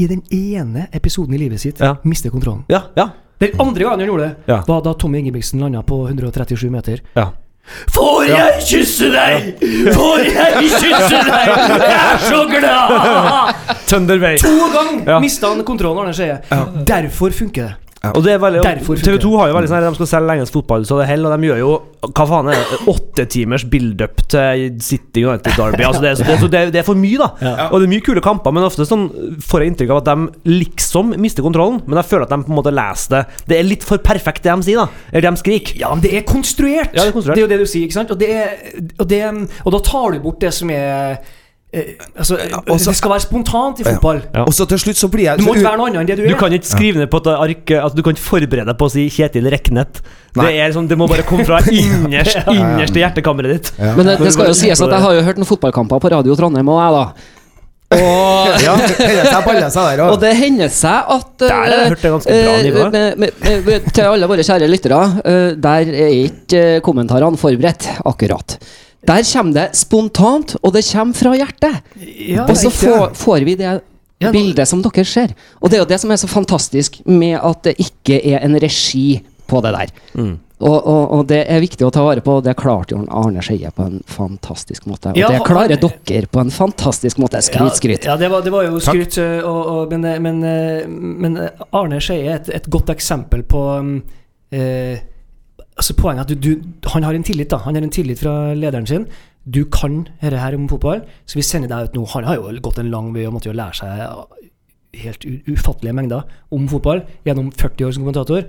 [0.00, 1.96] i den ene episoden i livet sitt Ja.
[2.08, 2.64] mister kontrollen.
[2.72, 3.10] Ja, ja,
[3.42, 4.62] Den andre gangen han gjorde det, Ja.
[4.66, 7.00] var da Tommy Ingebrigtsen landa på 137 meter.
[7.16, 7.32] ja.
[7.94, 9.62] Får jeg kysse deg?
[9.94, 11.52] Får jeg kysse deg?
[11.82, 13.54] Jeg er så glad!
[13.88, 14.36] Thunderway.
[14.42, 15.18] To ganger Ja.
[15.22, 16.40] mista han kontrollen, Skeie.
[16.86, 17.74] Derfor funker det.
[18.02, 18.62] Og det er veldig,
[18.98, 21.30] TV 2 har jo veldig sånn De skal selge engelsk fotball, så det holder.
[21.36, 21.68] Og de gjør jo
[22.02, 25.84] hva faen er det, åtte timers build-up til City United Derby.
[25.86, 27.28] Altså det, er, det, er- det, er- det er for mye, da.
[27.68, 29.04] Og det er mye kule kamper, men ofte sånn
[29.46, 31.78] får jeg inntrykk av at de liksom mister kontrollen.
[31.86, 34.42] Men jeg føler at de på en måte leser det Det er litt for perfekt,
[34.48, 35.06] det de sier, da.
[35.12, 35.78] Eller de skriker.
[35.84, 36.90] Ja, men det er konstruert.
[36.90, 37.38] Ja, det er konstruert.
[37.44, 38.10] jo det du sier, ikke sant?
[38.10, 38.58] Og, det er,
[38.98, 39.22] og, det,
[39.62, 41.22] og da tar du bort det som er
[41.72, 42.36] eh, Altså,
[42.68, 44.22] også- det skal være spontant i fotball.
[44.34, 44.44] Ja.
[44.44, 46.16] Og så til slutt så blir jeg Du må ikke være noe annet enn det
[46.18, 46.38] du, Du er.
[46.38, 48.92] kan ikke skrive ned på et ark altså Du kan ikke forberede deg på å
[48.92, 50.02] si Kjetil Reknet.
[50.34, 53.72] Det, er sånn, det må bare komme fra innerst, innerste hjertekammeret ditt.
[53.78, 56.36] Men det, det skal jo sies at jeg har jo hørt noen fotballkamper på Radio
[56.36, 57.38] Trondheim og jeg, da.
[57.92, 61.92] Og, Ja, og det hender seg at eh,
[63.92, 68.56] Til alle våre kjære lyttere, uh, der er ikke eh, kommentarene forberedt, akkurat.
[69.06, 71.96] Der kommer det spontant, og det kommer fra hjertet.
[72.28, 73.80] Ja, Og så får, får vi det
[74.22, 75.34] Ja, nå- bildet som dere ser.
[75.60, 78.54] Og det er jo det som er så fantastisk med at det ikke er en
[78.62, 79.92] regi på det der.
[80.62, 83.42] Og, og, og det er viktig å ta vare på, og det klarte jo Arne
[83.42, 85.10] Skeie på en fantastisk måte.
[85.10, 87.40] Og Ja, det klarer dere på en fantastisk måte.
[87.42, 88.06] Skryt, skryt.
[88.06, 90.88] Ja, ja det, var, det var jo skryt, og, og, men, øh, men, øh,
[91.24, 91.38] men
[91.72, 93.96] Arne Skeie er et, et godt eksempel på um,
[94.54, 95.02] eh,
[95.76, 98.20] altså Poenget er at du, du, han har en tillit da Han har en tillit
[98.20, 99.06] fra lederen sin.
[99.42, 102.04] Du kan dette her om fotball, så vi sender deg ut nå.
[102.14, 104.38] Han har jo gått en lang vei og måtte jo lære seg
[105.02, 108.44] helt ufattelige mengder om fotball gjennom 40 år som kommentator.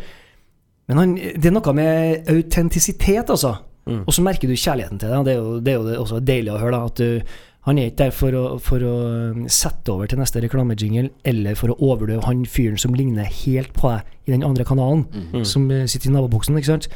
[0.91, 3.55] Men han, det er noe med autentisitet, altså.
[3.83, 5.23] Og så merker du kjærligheten til det.
[5.25, 6.77] Det er jo, det er jo også deilig å høre.
[6.77, 8.93] da, at du, Han er ikke der for å, for å
[9.31, 13.71] um, sette over til neste reklamejingle, eller for å overdøve han fyren som ligner helt
[13.77, 15.05] på deg i den andre kanalen,
[15.47, 16.57] som eh, sitter i naboboksen.
[16.59, 16.89] ikke sant?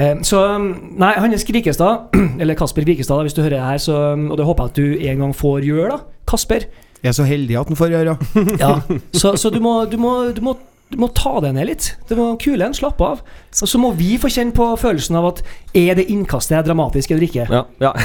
[0.00, 2.08] Eh, Så nei, Nei, Hannes Krikestad,
[2.40, 4.80] eller Kasper Vikestad, hvis du hører det her, så, um, og det håper jeg at
[4.80, 6.22] du en gang får gjøre, da.
[6.28, 6.68] Kasper.
[7.02, 8.14] Jeg er så heldig at han får gjøre
[8.58, 8.72] Ja,
[9.14, 10.56] så, så du, må, du, må, du, må,
[10.90, 11.90] du må ta deg ned litt.
[12.08, 13.20] Du må kule en, slappe av.
[13.62, 15.42] Og så må vi få kjenne på følelsen av at
[15.76, 17.48] er det innkastet er dramatisk eller ikke.
[17.52, 17.92] Ja, ja.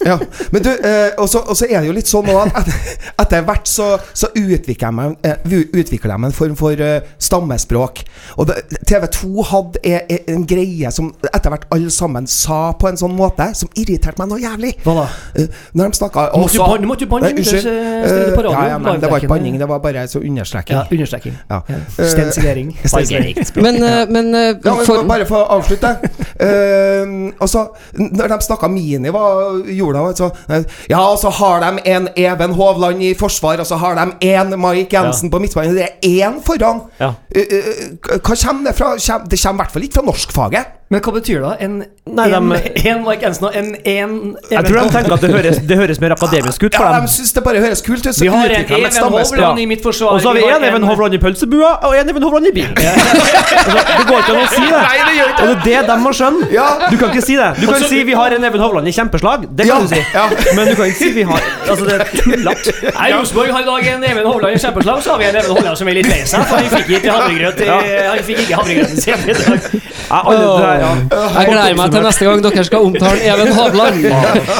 [0.00, 0.14] Ja,
[0.54, 2.68] men du, eh, og så er det jo litt sånn at
[3.20, 7.02] etter hvert så, så utvikler jeg meg, eh, utvikler jeg meg en form for eh,
[7.20, 8.00] stammespråk.
[8.40, 8.56] Og det,
[8.88, 13.12] TV2 hadde e- e- en greie som etter hvert alle sammen sa på en sånn
[13.18, 14.72] måte, som irriterte meg noe jævlig.
[14.86, 15.04] Hva da?
[15.36, 17.68] Eh, når de snakka Nå måtte du banne- måtte jo banne, Unnskyld.
[17.68, 20.80] Eh, ja, ja, nei, det var ikke banning, det var bare så understreking.
[20.80, 21.36] Ja, understreking.
[21.52, 21.60] Ja.
[21.70, 22.06] Ja.
[22.12, 22.70] Stensilering.
[22.84, 23.36] Stensilering.
[23.66, 25.90] Men, eh, men eh, Ja, for, Bare for å avslutte.
[26.40, 27.66] uh, altså,
[27.98, 29.24] når de snakka Mini, hva
[29.70, 30.16] gjorde de?
[30.22, 33.98] Så, eh, ja, og så har de en Even Hovland i forsvar, og så har
[34.00, 35.76] de en Mike Jensen på midtbanen.
[35.78, 36.84] Det er én foran!
[37.00, 37.12] Ja.
[37.36, 38.94] Uh, uh, hva kommer det fra?
[39.00, 40.76] Kjem- Det kommer i hvert fall ikke fra norskfaget.
[40.90, 41.50] Men hva betyr det?
[41.62, 41.74] En,
[42.18, 44.14] Nei, en, de- en Mike Ensen og en, en
[44.50, 47.04] Jeg tror de tenker at det høres, det høres mer akademisk ut for Ja, dem.
[47.06, 48.14] de syns det bare høres kult ut.
[48.16, 48.96] Så Vi har en Even.
[49.14, 50.16] Hovland i mitt forsvar.
[50.16, 52.74] Og så har vi en Even Hovland i pølsebua og en Even Hovland i bilen.
[53.60, 54.78] Altså, det går ikke an å si det.
[54.80, 56.46] Nei, det gjør ikke Og det er det de må skjønne.
[56.54, 56.66] Ja.
[56.90, 57.48] Du kan ikke si det.
[57.60, 59.44] Du kan si vi har en Even Hovland i kjempeslag.
[59.58, 60.00] Det kan Ja, du si.
[60.14, 60.24] ja.
[60.56, 62.74] Men du kan ikke si vi har Altså, det er tullete.
[62.96, 65.54] Nei, Rosenborg har i dag en Even Hovland i kjempeslag, så har vi en Even
[65.54, 67.14] Hovland som er litt lei seg, for Han fikk ikke
[68.58, 69.60] havregrøten sin i dag.
[70.80, 71.24] Ja, ja.
[71.36, 74.00] jeg gleder meg til neste gang dere skal omtale Even Hovland.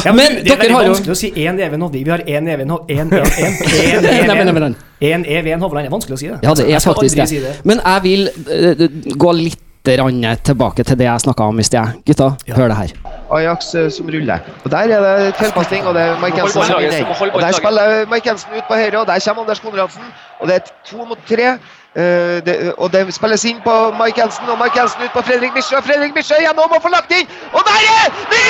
[0.05, 2.05] Ja, Men det er dere veldig har jo vanskelig å si én Even Hovland.
[2.05, 4.77] Vi har én Even Hovland En, en, en, en, Nei, men, en, men, en, men.
[5.13, 5.87] en Even Hovland.
[5.87, 6.39] Det er vanskelig å si det.
[6.45, 7.29] Ja, det er faktisk det.
[7.31, 7.57] si det.
[7.65, 12.03] Men jeg vil eh, gå litt tilbake til det jeg snakka om i sted.
[12.05, 12.91] Gutta, hør det her.
[13.33, 14.41] Ajax eh, som ruller.
[14.65, 17.33] Og Der er det tilpasning, og det er Mike Jensen som vinner.
[17.35, 20.03] Og Der spiller Mike Jensen ut på høyre, og der kommer Anders Konradsen.
[20.41, 21.59] Og det er to mot tre.
[21.97, 25.55] Eh, det, og det spilles inn på Mike Jensen, og Mike Jensen ut på Fredrik
[25.57, 25.77] Misjø.
[25.77, 27.27] og Fredrik Misjø gjennom og får lagt inn!
[27.51, 28.45] Og der er det!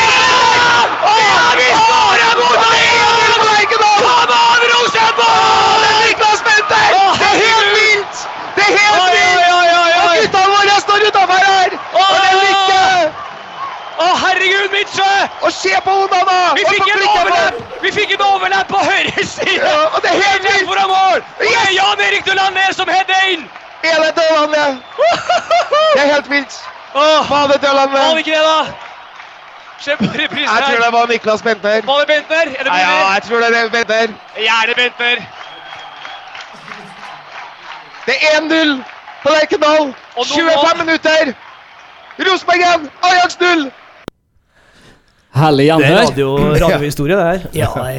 [1.09, 2.59] Å ja, vi skårer mot
[3.49, 4.03] Lerkendal!
[4.05, 5.87] Kom an, Rosenborg!
[5.87, 6.41] Det Niklas!
[6.45, 8.27] Det er helt vilt!
[8.59, 9.49] Det er helt vilt!
[10.05, 11.79] Og gutta våre står utafor her!
[11.97, 12.70] Og det er!
[14.01, 15.09] Å, herregud, Midtsjø!
[15.45, 16.37] Og se på Onana!
[16.57, 17.59] Vi fikk en overlapp!
[17.83, 19.59] Vi fikk en overlapp på høyre side!
[19.61, 20.69] Ja, og det er helt vilt!
[20.69, 21.25] foran mål!
[21.37, 23.49] Og det er Jan Erik Dølander som header inn!
[23.85, 24.15] Er det?
[24.17, 24.25] Det
[26.05, 26.57] er helt vilt.
[26.95, 28.65] Åh, Var det var det ikke det, da?
[29.81, 31.83] Kjempereprise reprisen Jeg tror det var Niklas Bentner.
[31.87, 32.47] Var det Bentner?
[32.59, 34.09] Er det Ja, ja, jeg tror det er Bentner.
[34.37, 35.17] Gjerne Bentner.
[38.07, 38.83] Det er 1-0
[39.23, 39.95] på Lerkendal.
[40.17, 41.33] 25 minutter.
[42.21, 43.73] Rosenborg 1, Ajax 0.
[45.31, 47.45] Herlig Det er radio, radiohistorie, det her.
[47.55, 47.99] Ja, jeg,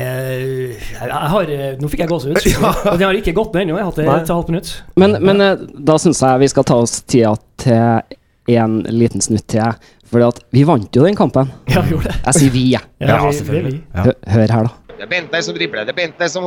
[0.91, 2.41] jeg, jeg har Nå fikk jeg gåsehud.
[2.52, 2.74] Ja.
[2.98, 3.78] den har ikke gått ned ennå.
[3.80, 4.74] Jeg har hatt det et halvt minutt.
[5.00, 9.48] Men, men eh, da syns jeg vi skal ta oss tida til en liten snutt
[9.52, 9.80] til.
[10.12, 11.48] For vi vant jo den kampen.
[11.72, 12.20] Ja, vi gjorde det.
[12.28, 12.84] Jeg sier vi, jeg.
[13.00, 13.82] Ja, Ja, selvfølgelig.
[13.96, 14.78] Hør her, da.
[15.02, 16.44] Det er Bentner som dribler, det er Bentner som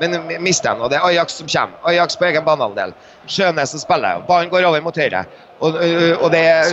[0.00, 1.76] men mister den, og det er Ajax som kommer.
[1.90, 2.94] Ajax på egen banehalvdel.
[3.28, 5.26] Sjønes som spiller, ballen går over mot høyre.
[5.62, 5.76] Og,
[6.18, 6.64] og det er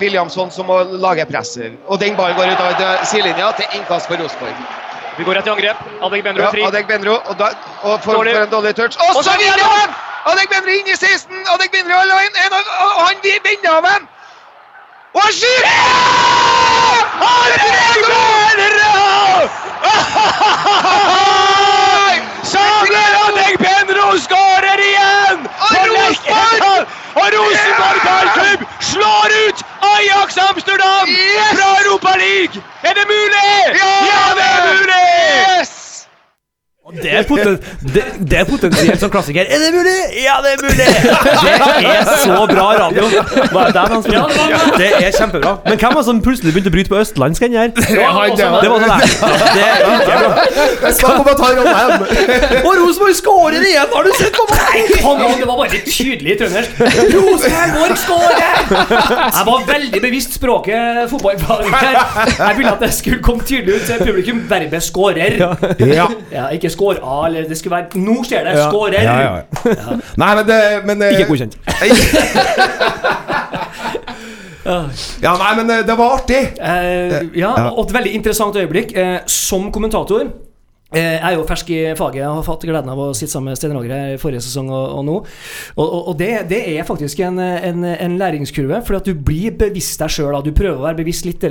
[0.00, 1.78] Williamson som må lage presset.
[1.88, 4.58] Og den ballen går ut av sidelinja til innkast for Rosenborg.
[5.16, 5.76] Vi går rett i angrep.
[6.06, 6.66] Adek Benro Ja, er.
[6.68, 7.48] Adek Benro, og, da,
[7.82, 8.96] og for, for, en dårlig touch.
[9.16, 9.88] Og så vinner han!
[10.32, 11.44] Adek Benro inn i 16!
[11.54, 14.08] Adek Benro en, og han vinner av ham!
[15.14, 15.70] Og han skyter!
[22.58, 25.44] Han deg, Benro skårer igjen!
[25.70, 26.86] Og Rosenborg!
[27.20, 31.52] Og Rosenborg ballklubb slår ut Ajax Amsterdam Yes!
[31.54, 32.62] fra Europa League!
[32.82, 33.52] Er det mulig?
[33.78, 35.04] Ja, det er mulig!
[35.60, 35.79] Yes!
[37.02, 37.58] Det er, poten,
[37.94, 39.44] det, det er potensielt som klassiker.
[39.46, 39.96] Er det mulig?
[40.24, 40.76] Ja, det er mulig!
[40.80, 41.52] Det
[41.90, 43.04] er så bra radio.
[43.52, 44.28] Hva er det han spiller?
[44.80, 45.52] Det er kjempebra.
[45.66, 47.48] Men hvem var det som plutselig begynte å bryte på østlandsk her?
[47.50, 49.00] Det var sånn der.
[49.54, 50.30] Det er ikke bra.
[52.64, 53.88] Og Rosenborg skårer igjen!
[53.94, 54.94] Har du sett på meg?
[55.04, 56.70] Han, det var bare tydelig trøndersk.
[57.14, 58.54] Rosenborg skårer!
[58.70, 61.96] Jeg var veldig bevisst språket fotballfaglig her.
[62.38, 64.42] Jeg ville at det skulle komme tydelig ut til publikum.
[64.50, 65.38] Verbet 'skårer'.
[65.40, 66.06] Ja.
[66.32, 68.56] Ja, ikke 'skår A', eller det skulle være 'Nå skjer det'.
[69.04, 69.40] Ja, ja.
[70.24, 71.58] Nei, men det men, eh, Ikke godkjent.
[74.64, 76.40] Ja, nei, men eh, det var artig.
[76.60, 77.70] Eh, ja, Ja.
[77.72, 78.92] og et veldig interessant øyeblikk.
[78.96, 80.20] Eh, som kommentator
[80.94, 82.20] eh, Jeg er jo fersk i faget.
[82.20, 85.04] Jeg har fått gleden av å sitte sammen med Stein Roger forrige sesong og, og
[85.08, 85.16] nå.
[85.76, 89.56] Og, og, og det, det er faktisk en, en, en læringskurve, fordi at du blir
[89.58, 90.36] bevisst deg sjøl.
[90.44, 91.50] Du prøver å være bevisst litt det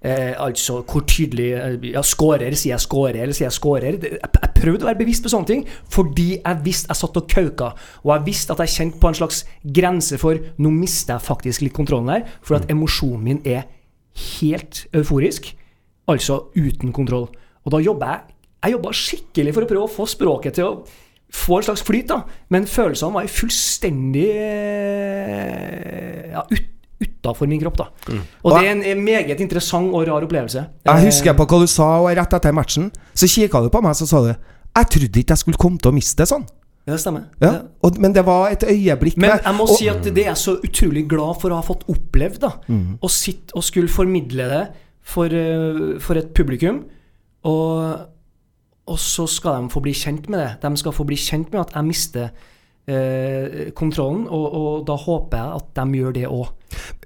[0.00, 3.98] Eh, altså hvor tydelig eh, Ja, skårer, sier jeg skårer, eller sier jeg skårer?
[4.00, 7.28] Jeg, jeg prøvde å være bevisst på sånne ting, fordi jeg visste jeg satt og
[7.28, 7.68] kauka.
[8.06, 9.42] Og jeg visste at jeg kjente på en slags
[9.76, 13.68] grense for Nå mister jeg faktisk litt kontrollen her, for at emosjonen min er
[14.40, 15.52] helt euforisk.
[16.10, 17.28] Altså uten kontroll.
[17.64, 20.72] Og da jobber jeg Jeg jobba skikkelig for å prøve å få språket til å
[21.32, 22.26] få en slags flyt, da.
[22.52, 26.66] Men følelsene var fullstendig eh, ja, ut,
[27.00, 27.86] utafor min kropp, da.
[28.44, 30.66] Og det er en, en meget interessant og rar opplevelse.
[30.84, 32.90] Jeg husker på hva du sa og rett etter matchen.
[33.16, 35.90] Så kikka du på meg så sa du Jeg trodde ikke jeg skulle komme til
[35.90, 36.44] å miste det sånn.
[36.86, 37.24] Ja, det stemmer.
[37.42, 37.50] Ja.
[37.84, 40.56] Og, men det var et øyeblikk Men jeg må og- si at det er så
[40.64, 42.38] utrolig glad for å ha fått opplevd.
[42.40, 44.62] da Å sitte og skulle formidle det
[45.02, 46.84] for, eh, for et publikum.
[47.44, 48.00] Og,
[48.86, 50.50] og så skal de få bli kjent med det.
[50.62, 52.30] De skal få bli kjent med at jeg mister
[52.88, 56.48] eh, kontrollen, og, og da håper jeg at de gjør det òg.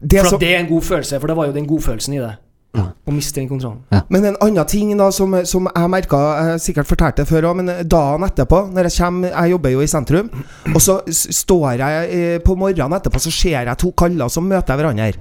[0.01, 0.39] Det For så...
[0.39, 2.35] at det er en god følelse, for det var jo den godfølelsen i det.
[2.75, 3.85] Å miste den kontrollen.
[4.11, 7.61] Men en annen ting da som, som jeg merka Jeg sikkert fortalte det før òg,
[7.61, 10.33] men dagen etterpå når Jeg kommer Jeg jobber jo i sentrum.
[10.73, 14.81] Og så står jeg eh, på morgenen etterpå, så ser jeg to kaller som møter
[14.81, 15.13] hverandre.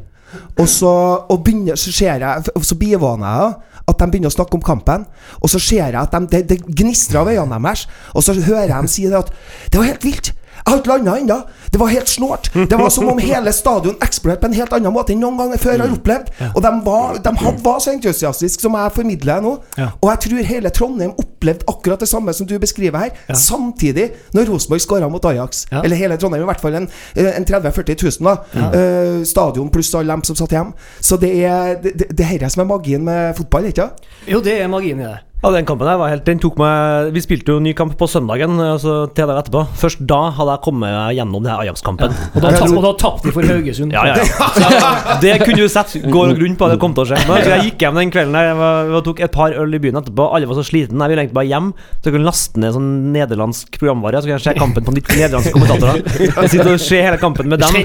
[0.57, 0.89] Og så,
[1.29, 3.53] og begynner, så ser jeg Så bivåner jeg
[3.83, 5.03] at de begynner å snakke om kampen.
[5.43, 7.83] Og så ser jeg at de, det, det gnistrer av øynene deres.
[8.15, 9.33] Og så hører jeg dem si det at
[9.69, 10.33] Det var helt vilt!
[10.63, 11.37] Jeg har ikke landa ennå!
[11.73, 12.49] Det var helt snålt!
[12.53, 15.53] Det var som om hele stadion eksploderte på en helt annen måte enn noen gang
[15.59, 16.29] før jeg har opplevd.
[16.55, 17.33] Og de var, de
[17.65, 19.53] var så entusiastiske som jeg formidler nå.
[20.01, 24.47] Og jeg tror hele Trondheim opplevde akkurat det samme som du beskriver her, samtidig når
[24.53, 25.65] Rosenborg skåra mot Ajax.
[25.83, 28.29] Eller hele Trondheim, i hvert fall en, en 30 000-40 000.
[28.29, 28.37] da
[28.73, 30.71] Eh, Stadion pluss alle dem som satt hjemme.
[31.01, 34.07] Så det er det, det, det her som er magien med fotball, ikke sant?
[34.29, 35.19] Jo, det er magien i det.
[35.43, 38.07] Ja, den kampen her var helt Den tok meg Vi spilte jo ny kamp på
[38.07, 39.65] søndagen, altså til der etterpå.
[39.79, 42.13] Først da hadde jeg kommet gjennom den her Ajax-kampen.
[42.13, 43.91] Tap, og da tapte de for Haugesund.
[43.95, 44.91] Ja, ja, ja.
[45.23, 47.19] Det kunne du sett går og grunn på at det kom til å skje.
[47.27, 50.29] Men jeg gikk hjem den kvelden der Jeg, tok et par øl i byen etterpå.
[50.35, 51.01] Alle var så slitne.
[51.03, 54.23] Jeg ville egentlig bare hjem, så jeg kunne laste ned sånn nederlandsk programvare.
[54.23, 55.99] Så kunne jeg se kampen på nytt med nederlandske kommentatorer.
[56.23, 57.75] Jeg sitter og ser hele kampen med dem.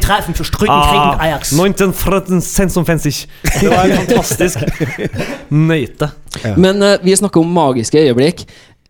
[0.79, 1.53] Ah, krigen Ajax.
[1.59, 3.27] 1956.
[3.59, 4.63] Det var en fantastisk.
[5.51, 6.13] Nøyte.
[6.57, 8.45] Men uh, vi snakker om magiske øyeblikk.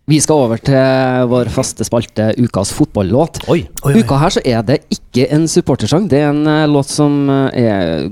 [0.09, 3.43] Vi skal over til vår faste spalte Ukas fotballåt.
[3.53, 3.67] Oi.
[3.85, 6.07] Uka her så er det ikke en supportersang.
[6.09, 8.07] Det er en uh, låt som eh, er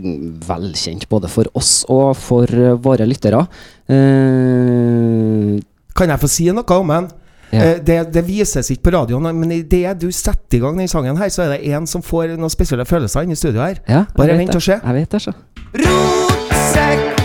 [0.44, 3.40] velkjent både for oss og for uh, våre lyttere.
[3.88, 5.56] Eh,
[5.96, 7.08] Kan jeg få si noe om den?
[7.54, 7.62] Ja.
[7.62, 11.16] Eh, Det, det vises ikke på radioen, men idet du setter i gang den sangen
[11.16, 13.80] her, så er det en som får noen spesielle følelser inne i studio her.
[13.88, 14.76] ja, Bare vent og se.
[14.82, 15.32] Jeg vet det, så.
[15.80, 17.24] Rotsekk,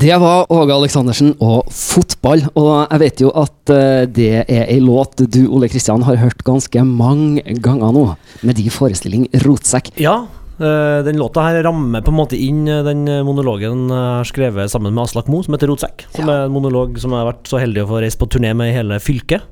[0.00, 2.46] Det var Åge Aleksandersen og fotball.
[2.56, 6.40] Og jeg vet jo at eh, det er ei låt du, Ole Kristian, har hørt
[6.46, 8.06] ganske mange ganger nå.
[8.40, 9.92] Med din forestilling 'Rotsekk'.
[10.00, 10.24] Ja,
[10.56, 14.72] eh, den låta her rammer på en måte inn eh, den monologen jeg har skrevet
[14.72, 16.08] sammen med Aslak Moe, som heter Rotsekk.
[16.16, 18.56] Som er en monolog som jeg har vært så heldig å få reist på turné
[18.56, 19.44] med i hele fylket.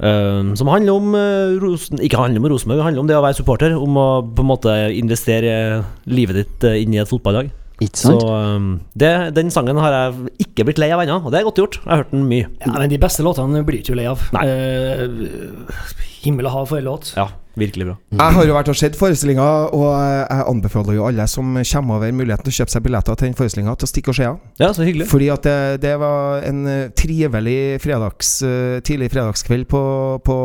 [0.00, 3.38] Eh, som handler om uh, Rosen, Ikke handler om Rosenborg, handler om det å være
[3.38, 3.76] supporter.
[3.76, 7.52] Om å på en måte investere livet ditt uh, inn i et fotballag.
[7.82, 8.24] Ikke Så sant?
[8.30, 8.66] eh,
[9.02, 11.78] det, den sangen har jeg ikke blitt lei av ennå, og det er godt gjort.
[11.82, 12.48] Jeg har hørt den mye.
[12.62, 14.22] Ja, men de beste låtene blir du ikke lei av.
[14.36, 14.44] Nei.
[14.46, 15.86] Uh,
[16.22, 17.12] himmel og hav for en låt.
[17.18, 17.94] Ja, virkelig bra.
[18.16, 22.12] Jeg har jo vært og sett forestillinga, og jeg anbefaler jo alle som kommer over
[22.16, 24.38] muligheten til å kjøpe seg billetter til den forestillinga, til å stikke og se den.
[24.62, 25.06] Ja, så hyggelig.
[25.10, 29.82] Fordi at det, det var en eh, trivelig fredags, eh, tidlig fredagskveld på,
[30.24, 30.36] på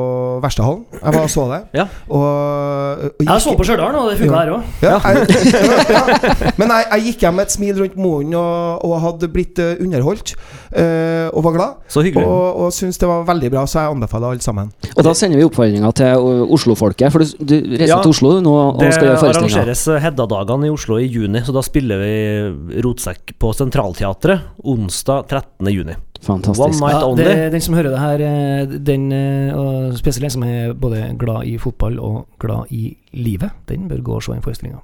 [0.44, 0.84] Verstehallen.
[0.98, 1.62] Jeg var og så det.
[1.80, 1.88] Ja.
[2.08, 2.24] Og,
[3.08, 4.76] og Jeg så på Stjørdal, og det funka her òg.
[4.84, 5.26] Ja, ja,
[5.98, 6.04] ja.
[6.60, 9.76] Men jeg, jeg gikk hjem med et smil rundt munnen og, og hadde blitt eh,
[9.84, 10.36] underholdt.
[10.72, 11.74] eh, og var glad.
[11.92, 12.26] Så hyggelig.
[12.28, 14.72] Og, og syntes det var veldig bra, så jeg anbefaler alle sammen.
[14.96, 16.44] Og da sender vi oppfordringa til uh,
[16.98, 17.12] Oslofolket.
[17.14, 19.54] For du, du reiser Ja, til Oslo nå og Det skal gjøre forestillinga.
[19.62, 25.28] arrangeres eh, Hedda-dagene i Oslo i juni, så da spiller vi Rotsekk på Centralteatret onsdag
[25.30, 25.72] 13.
[25.74, 25.96] juni.
[26.18, 26.82] One Fantastisk.
[26.82, 30.44] night Ja, det, den som hører det her, eh, den, eh, og spesielt den som
[30.44, 34.42] er både glad i fotball og glad i livet, den bør gå og se den
[34.42, 34.82] forestillinga.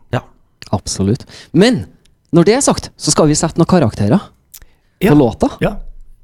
[0.71, 1.25] Absolutt.
[1.53, 1.85] Men
[2.33, 4.19] når det er sagt, så skal vi sette noen karakterer
[5.01, 5.11] Ja.
[5.11, 5.49] på låta.
[5.61, 5.75] Ja.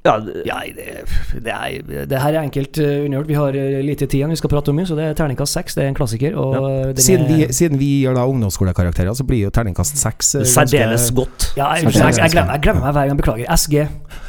[0.02, 3.28] Ja, det- det, det, er, det her er enkelt uh, undergjort.
[3.28, 5.52] Vi har eh, lite tid igjen vi skal prate om, mye, så det er terningkast
[5.58, 5.74] seks.
[5.76, 6.36] Det er en klassiker.
[6.40, 6.56] Og
[6.96, 10.46] den Siden vi, er, siden vi gjør da ungdomsskolekarakterer, så blir jo terningkast seks eh,
[10.48, 11.50] Særdeles godt.
[11.56, 13.20] ja, jeg, jeg, jeg, glemmer, jeg glemmer meg hver gang.
[13.20, 13.56] Beklager.
[13.56, 13.76] SG.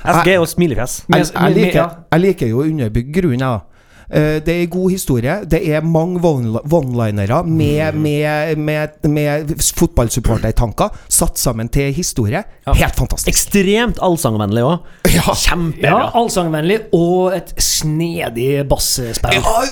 [0.03, 0.97] SG og smilefjes.
[1.07, 3.55] Jeg, liker, jeg liker jo å underbygge grunnen, jeg.
[3.55, 3.70] Eh,
[4.11, 5.37] Det er god historie.
[5.47, 12.43] Det er mange one- one-linere med, med, med, med fotballsupportertanker satt sammen til historie.
[12.67, 13.31] Helt fantastisk.
[13.31, 14.89] Ekstremt allsangvennlig òg.
[15.11, 15.35] Ja.
[15.81, 19.39] Ja, allsangvennlig og et snedig bassespill.
[19.39, 19.63] Ja,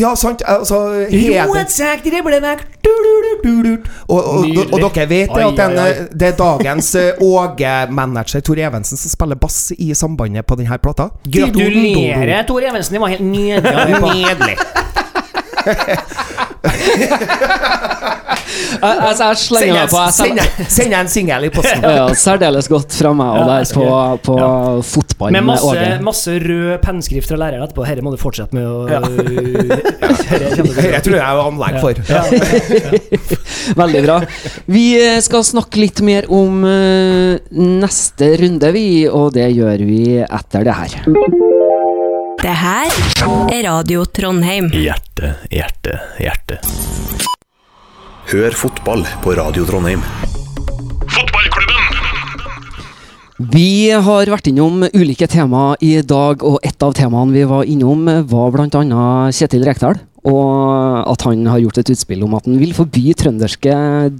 [0.00, 0.44] ja, sant.
[0.48, 0.78] Altså,
[1.10, 3.88] driblevekk du, du, du, du, du.
[4.08, 6.06] og, og, og, og dere vet det Oi, at den, oi, oi.
[6.20, 11.10] det er dagens eh, Åge-manager Tor Evensen som spiller bass i sambandet på denne plata.
[11.28, 12.96] Gratulerer, Tor Evensen.
[12.96, 13.69] Det var helt nydelig.
[13.70, 14.56] Nydelig.
[18.80, 20.02] Altså, jeg slenger meg på.
[20.70, 21.84] Send en singel i posten.
[21.84, 23.86] Ja, særdeles godt fra meg og der på,
[24.26, 24.36] på
[24.86, 27.84] fotball Med masse, masse rød pennskrift fra læreren etterpå.
[27.88, 29.00] Herre må du fortsette med Og, ja.
[30.94, 31.94] Jeg tror jeg er anlegg for.
[33.82, 34.18] Veldig bra.
[34.70, 40.02] Vi eh, skal snakke litt mer om eh, neste runde, vi, og det gjør vi
[40.24, 41.49] etter det her.
[42.40, 42.88] Det her
[43.52, 44.70] er Radio Trondheim.
[44.72, 46.56] Hjerte, hjerte, hjerte.
[48.30, 50.00] Hør fotball på Radio Trondheim.
[51.12, 51.98] Fotballklubben!
[53.52, 58.08] Vi har vært innom ulike temaer i dag, og et av temaene vi var innom,
[58.30, 59.04] var bl.a.
[59.36, 60.00] Kjetil Rekdal.
[60.24, 63.74] Og at han har gjort et utspill om at han vil forby trønderske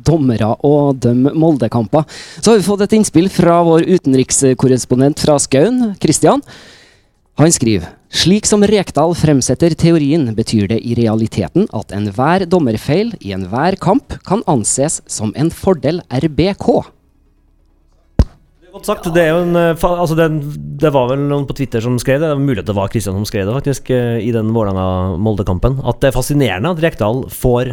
[0.05, 2.05] dommere å dømme Molde-kamper.
[2.37, 6.45] Så har vi fått et innspill fra vår utenrikskorrespondent fra Skaun, Kristian.
[7.41, 13.33] Han skriver slik som Rekdal fremsetter teorien, betyr det i realiteten at enhver dommerfeil i
[13.33, 16.67] enhver kamp kan anses som en fordel RBK.
[18.75, 19.09] Godt sagt.
[19.15, 20.29] Det, er jo en, eh, altså det,
[20.85, 22.29] det var vel noen på Twitter som skrev det.
[22.29, 25.81] Det er mulig at det var Kristian som skrev det, faktisk, eh, i den Vålerenga-Molde-kampen.
[25.81, 27.73] At det er fascinerende at Rekdal får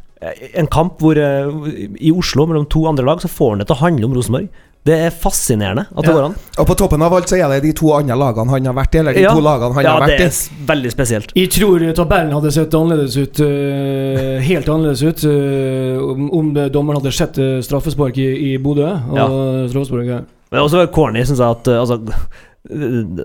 [0.62, 1.52] en kamp hvor eh,
[2.00, 4.48] i Oslo mellom to andre lag, så får han det til å handle om Rosenborg.
[4.82, 6.14] Det er fascinerende at det Ja.
[6.16, 6.34] går an.
[6.58, 8.94] Og på toppen av alt så er det de to andre lagene han har vært
[8.96, 9.30] i, eller de Ja.
[9.34, 10.12] to lagene han ja, har vært i.
[10.12, 11.32] Ja, det er veldig spesielt.
[11.38, 16.98] Jeg tror tabellen hadde sett annerledes ut, Uh, helt annerledes ut, uh, om, om dommeren
[17.00, 18.88] hadde sett øh, straffespark i, i Bodø.
[19.10, 19.26] Og Ja.
[19.70, 20.24] straffespark, her.
[20.50, 21.96] Men også corny, syns jeg, at eh, altså,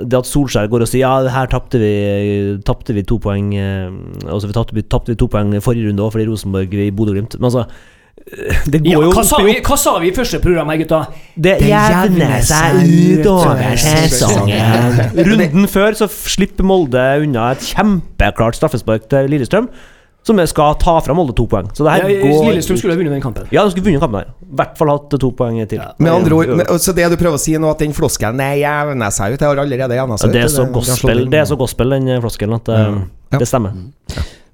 [0.08, 3.92] det at Solskjær går og sier ja, her tapte vi, tapte vi to poeng eh,
[4.26, 7.38] Altså vi tapte, vi tapte vi to poeng forrige runde òg, fordi Rosenborg i Bodø-Glimt.
[7.38, 7.76] Men altså eh,
[8.68, 11.02] Det går Ja, jo hva, sa vi, hva sa vi i første program her, gutta?
[11.36, 15.04] Det Det jevner seg seg ut ut over over sesongen.
[15.30, 19.70] Runden før så slipper Molde unna et kjempeklart straffespark til Lillestrøm,
[20.28, 21.70] som skal ta fra Molde to poeng.
[21.72, 23.48] Så det her Ja, går Lillestrøm skulle ha vunnet den kampen.
[23.56, 24.34] Ja, de skulle vunnet kampen her.
[24.44, 25.80] I hvert fall hatt to poeng til.
[25.80, 25.94] Ja.
[26.04, 29.16] Med andre ord, med, så det du prøver å si nå, at den floskelen jevner
[29.16, 30.36] seg ut, det har allerede jevna seg ut.
[30.36, 30.68] det er så
[31.56, 32.84] gospel, det den eh, floskelen, at eh,
[33.32, 33.40] Ja.
[33.40, 33.72] det stemmer.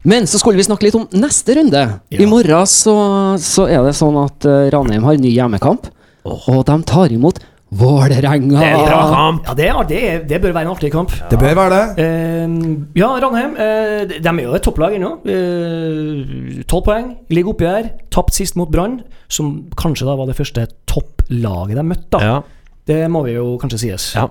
[0.03, 1.81] Men så skulle vi snakke litt om neste runde.
[2.11, 2.95] I morgen så,
[3.39, 5.87] så er det sånn at uh, Ranheim har ny hjemmekamp,
[6.27, 7.39] og de tar imot
[7.73, 8.59] Vålerenga.
[8.59, 9.47] Det er en bra kamp!
[9.47, 11.13] Ja, det, er, det, er, det bør være en artig kamp.
[11.31, 12.03] Det bør være det.
[12.05, 15.15] Uh, ja, Ranheim Uh, de er jo et topplag ennå.
[16.69, 17.89] Tolv poeng, ligger oppi her.
[18.13, 18.99] Tapt sist mot Brann,
[19.31, 22.21] som kanskje da var det første topplaget de møtte.
[22.21, 22.41] Ja.
[22.85, 24.13] Det må vi jo kanskje sies.
[24.19, 24.27] ja.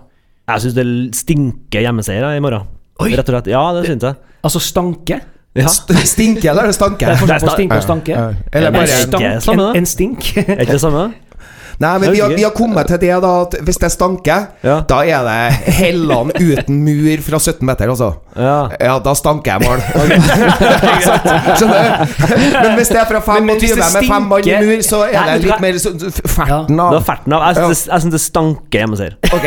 [0.50, 0.84] Jeg syns det
[1.16, 2.66] stinker hjemmeseier i morgen.
[3.02, 3.12] Oi.
[3.14, 3.50] Rett og slett.
[3.52, 4.18] Ja, det syns jeg.
[4.42, 5.20] Altså stanke.
[5.54, 5.68] Ja.
[5.68, 7.04] Stinke eller er det stanke?
[7.04, 8.12] Det er forskjell på stinke og stanke.
[8.52, 9.42] Eller En bare stank.
[9.42, 10.30] stank, en, en stink.
[10.36, 11.12] Er ikke det samme?
[11.80, 14.80] Nei, men vi har, vi har kommet til det da at hvis det stanker, Ja.
[14.88, 18.12] da er det Helland uten mur fra 17 meter, altså.
[18.36, 18.68] Ja.
[18.80, 19.80] Ja, da stanker jeg mål.
[21.58, 22.14] Skjønner du?
[22.62, 24.82] Men hvis det er fra Men- men hvis 25 det med fem mann i mur,
[24.86, 25.94] så er det litt mer så-
[26.28, 27.42] ferten av var ferten av.
[27.54, 28.96] Jeg syns det, det stanker hjemme
[29.32, 29.46] Ok.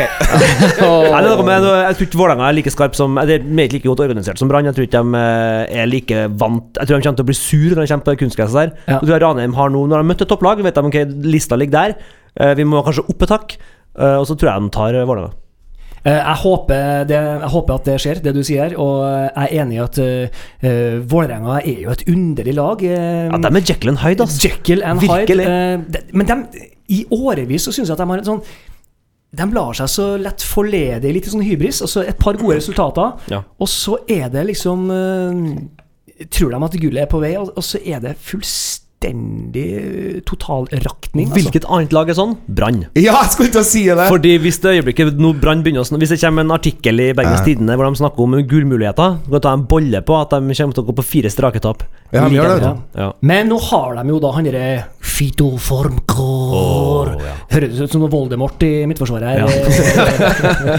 [0.80, 3.88] Nei, det er jeg tror ikke Vålerenga er like skarp som Det er ikke like
[3.88, 4.64] godt organisert som Brann.
[4.68, 7.38] Jeg tror ikke de eh, er like vant Jeg tror de kommer til å bli
[7.38, 8.70] sur når de kommer på kunstgresset der.
[8.86, 8.98] Ja.
[9.00, 11.56] Jeg tror Ranheim har nå Når de har møtt et topplag, vet de ok, lista
[11.58, 11.96] ligger der.
[12.40, 13.56] Eh, Vi må kanskje opp et hakk.
[13.98, 15.32] eh, Og så tror jeg de tar Vålerenga.
[16.04, 18.76] Eh, Jeg håper, det, jeg håper at det skjer, det du sier.
[18.78, 19.02] Og
[19.34, 22.82] jeg er enig i at uh, Vålerenga er jo et underlig lag.
[22.82, 24.48] Ja, de er Jekyll and Hyde, altså.
[24.48, 25.44] Jekyll and Virkelig.
[25.46, 25.78] Hyde.
[25.80, 28.42] Uh, de- men de, i årevis så syns jeg at de har en sånn
[29.36, 31.82] de lar seg så lett forlede i litt sånn hybris.
[31.82, 33.42] Altså et par gode resultater, Ja.
[33.60, 35.58] og så er det liksom uh,
[36.30, 41.28] Tror de at gullet er på vei, og, og så er det fullstendig eh, totalrakning.
[41.28, 41.36] Altså.
[41.36, 42.36] Hvilket annet lag er sånn?
[42.46, 42.84] Brann.
[42.96, 44.08] Ja, jeg skulle til å si det!
[44.10, 47.42] Fordi hvis det øyeblikket nå Brann begynner å Hvis det kommer en artikkel i Bergens
[47.42, 47.52] eh.
[47.52, 50.76] Tidende hvor de snakker om gullmuligheter, kan du ta en bolle på at de kommer
[50.76, 51.84] til å gå på fire strake tap.
[52.14, 53.08] Ja, de gjør det, ja.
[53.26, 54.66] Men nå har de jo da han derre
[55.02, 57.32] Fito Formkår oh, ja.
[57.50, 59.42] Høres ut som noe Voldemort i Midtforsvaret her.
[59.42, 59.48] Ja.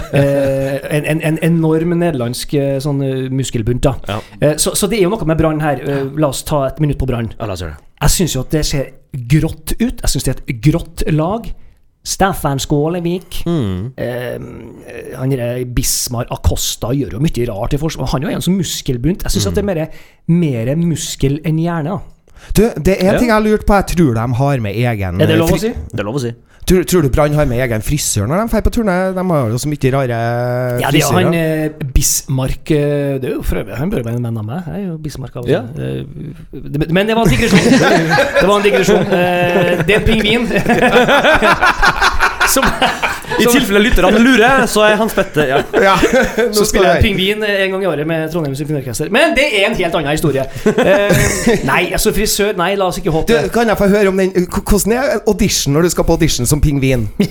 [0.96, 3.96] en, en, en enorm nederlandsk eh, sånn eh, muskelbunt, da.
[4.08, 4.20] Ja.
[4.40, 5.82] Eh, så, så det er jo noe med Brann her.
[5.82, 7.32] Eh, La oss ta et minutt på Brann.
[7.36, 7.87] Ja, la oss gjøre det.
[7.98, 10.02] Jeg syns jo at det ser grått ut.
[10.04, 11.48] Jeg syns det er et grått lag.
[12.08, 13.42] Staffan Skålevik.
[13.48, 13.92] Mm.
[13.98, 14.36] Eh,
[15.18, 18.08] han der Bismar Acosta gjør jo mye rart i forsvar.
[18.14, 19.26] Han er jo en som muskelbunt.
[19.26, 19.82] Jeg syns at det er mer,
[20.30, 21.98] mer muskel enn hjerne.
[21.98, 22.17] da.
[22.54, 23.18] Du, det er en Ja.
[23.18, 23.74] ting jeg har lurt på.
[23.74, 25.68] Jeg tror de har med egen Er det lov å si?
[25.92, 26.34] Det er lov å si.
[26.68, 28.96] Tror, tror du Brann har med egen frisør når de drar på turné?
[29.16, 30.18] De har jo så mye rare
[30.82, 34.16] Ja, det er han eh, Bismarck eh, Det er jo for øvrig Han bør være
[34.20, 34.66] en venn av meg.
[34.68, 35.62] Jeg er jo Bismarck av Ja.
[35.78, 36.04] Eh,
[36.52, 37.58] det- Men det var en digresjon.
[38.42, 39.00] Det var en digresjon.
[39.00, 40.44] Eh, Det er en pingvin.
[42.48, 42.64] Som,
[43.38, 45.58] I tilfelle lytterne lurer, så er Hans Petter ja.
[45.88, 45.96] Ja,
[46.54, 49.10] så spiller jeg pingvin en gang i året med Trondheim Symfoniorkester.
[49.14, 50.44] Men det er en helt annen historie.
[50.64, 51.10] Uh,
[51.68, 53.52] nei, altså frisør Nei, la oss ikke håpe Du, det.
[53.54, 56.60] kan jeg få høre om den Hvordan er audition når du skal på audition som
[56.64, 57.02] pingvin?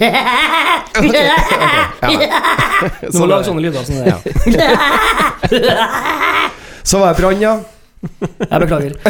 [0.97, 1.03] Du
[3.19, 4.13] må lage sånne lyder som det.
[6.87, 7.53] Så var det Brann, ja.
[8.17, 8.91] Jeg beklager.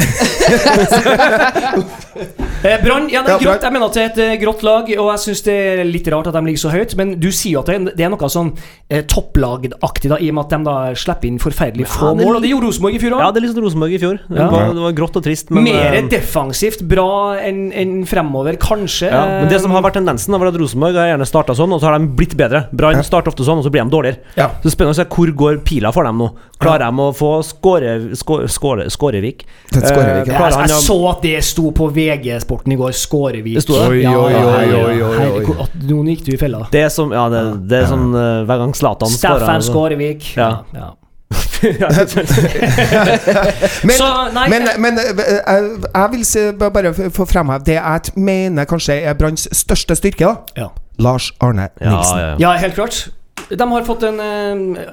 [2.66, 3.62] Eh, Brann, ja, det er grått.
[3.68, 6.08] Jeg mener at det er et eh, grått lag, og jeg syns det er litt
[6.10, 6.96] rart at de ligger så høyt.
[6.98, 8.48] Men du sier jo at det er, noe sånn
[8.90, 12.40] eh, topplagaktig, da, i og med at de da slipper inn forferdelig få er mål.
[12.40, 13.22] Og det gjorde Rosenborg i fjor òg.
[13.22, 14.18] ja, det er litt sånn Rosenborg i fjor.
[14.26, 14.48] Det, Ja.
[14.50, 17.06] var, det var grått og trist, men Mer eh, defensivt bra
[17.46, 19.12] enn en fremover, kanskje.
[19.14, 21.84] ja, Men det som har vært tendensen, var at Rosenborg har gjerne starta sånn, og
[21.84, 22.64] så har de blitt bedre.
[22.74, 24.24] Brann starter ofte sånn, og så blir de dårligere.
[24.34, 24.50] Ja.
[24.58, 26.32] Så det er spennende å se hvor går pila for dem nå.
[26.58, 29.46] Klarer de å få Skåre, Skåre, Skåre, Skårevik?
[29.72, 30.42] Skårevik, ja.
[30.48, 32.92] Jeg, jeg så at det sto på VG-sporten i går.
[32.98, 33.56] Skårevik.
[33.60, 33.88] Det sto det?
[33.88, 36.66] Oi, oi, oi, Nå gikk du i fella.
[36.72, 40.32] Det er som Ja, det, det er sånn eh, hver gang Zlatan skårer Staffan Skårevik.
[40.38, 40.52] Ja.
[40.76, 40.94] ja.
[43.84, 48.68] Men, Så, nei, men, men eh, jeg, jeg vil bare få fremheve det jeg mener
[48.70, 50.26] kanskje er Branns største styrke.
[50.26, 50.68] da Ja.
[51.00, 52.18] Lars Arne Nilsen.
[52.20, 52.36] ja, ja.
[52.40, 53.10] Ja, helt klart.
[53.50, 54.88] De har fått en, eh,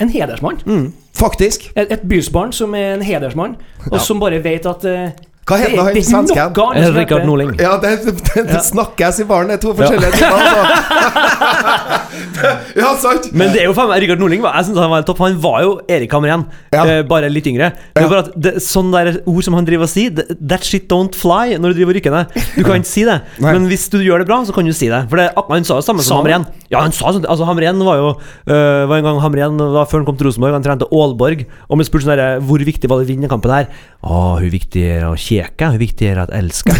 [0.00, 0.60] en hedersmann.
[0.66, 0.92] Mm.
[1.16, 1.70] Faktisk.
[1.76, 3.56] Et, et bysbarn som er en hedersmann,
[3.90, 5.10] og som bare vet at eh,
[5.46, 6.48] Hva heter han det er svensken?
[6.56, 7.52] noe annet som Rikard Norling.
[7.62, 9.52] Ja, det, det, det, det snakkes i baren.
[9.52, 10.42] Det er to forskjellige timer.
[12.16, 12.52] Altså.
[12.80, 13.28] ja, sant?
[13.36, 15.20] Men det er jo faen meg Rikard Norling var, Jeg synes han var topp.
[15.24, 16.82] Han var jo Erik Hamren, Ja.
[16.88, 17.70] eh, bare litt yngre.
[17.94, 20.88] Det er bare at det, Sånn der ord som han driver og sier That shit
[20.90, 22.36] don't fly når du driver og rykker ned.
[22.56, 23.18] Du kan ikke si det.
[23.42, 23.52] Nei.
[23.56, 25.02] Men hvis du gjør det bra, så kan du si det.
[25.12, 26.20] For det, han sa det samme som?
[26.22, 26.46] Hamren.
[26.72, 30.00] Ja, han sa sånt Altså Hamren var jo øh, Var en gang Hamren var før
[30.02, 30.56] han kom til Rosenborg.
[30.58, 31.46] Han trente Aalborg.
[31.70, 33.70] Og vi spurte sånn Hvor viktig var det å vinne kampen her?
[34.02, 35.06] Å, hvor viktig er
[35.36, 35.68] det er kjeke?
[35.72, 36.76] Hvor viktig er det å elske?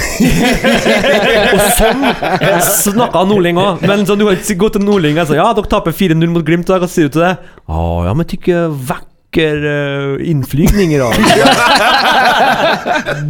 [1.53, 2.07] og sånn
[2.95, 3.85] snakka Nordling òg.
[3.87, 6.47] Men sånn, du kan ikke gå til Nordling og si ja, dere taper 4-0 mot
[6.47, 6.71] Glimt.
[6.71, 7.35] og Hva sier du til det?
[7.69, 8.73] Å ja, men tykker
[9.37, 11.13] vekker uh, innflygninger av.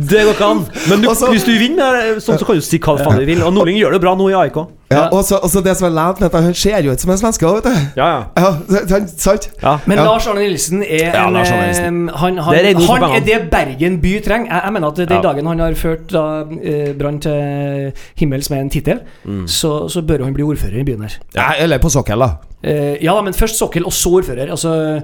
[0.07, 0.61] Det går ikke an.
[0.91, 3.43] Men du, også, hvis du vinner, sånn, så kan du si hva faen du vil.
[3.45, 4.59] Og Nordling gjør det bra nå i AIK.
[4.93, 7.19] Ja, og så det som er lært med at Han ser jo ut som en
[7.19, 7.99] svenske òg, vet du.
[7.99, 8.07] Ja,
[8.39, 8.51] ja.
[8.87, 9.73] Ja, sant- ja.
[9.91, 11.99] Men Lars Arne Nilsen er Ja, Lars Arne Nilsen.
[12.09, 14.47] eh, Han, han, Det er han er det Bergen by trenger.
[14.53, 15.21] Jeg, jeg mener at den Ja.
[15.23, 16.25] dagen han har ført da,
[16.63, 19.47] eh, Brann til himmels med en tittel, Mm.
[19.49, 21.19] så, så bør han bli ordfører i byen her.
[21.35, 22.31] Ja, eller på sokkel, da.
[22.63, 24.51] Eh, ja, men først sokkel, og så ordfører.
[24.51, 25.03] Altså,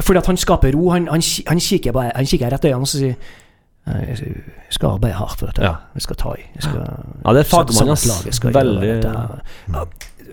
[0.00, 0.90] fordi at han skaper ro.
[0.90, 3.14] Han, han, han, kikker, bare, han kikker rett i øynene og sier
[3.88, 4.34] «Nei, Jeg
[4.76, 5.62] skal arbeide hardt for dette.
[5.64, 5.74] Ja.
[5.96, 6.42] Jeg skal ta i.
[6.54, 6.82] Jeg skal,
[7.24, 8.40] Ja, det er fagmann, ass.
[8.44, 9.84] Veldig- Ja,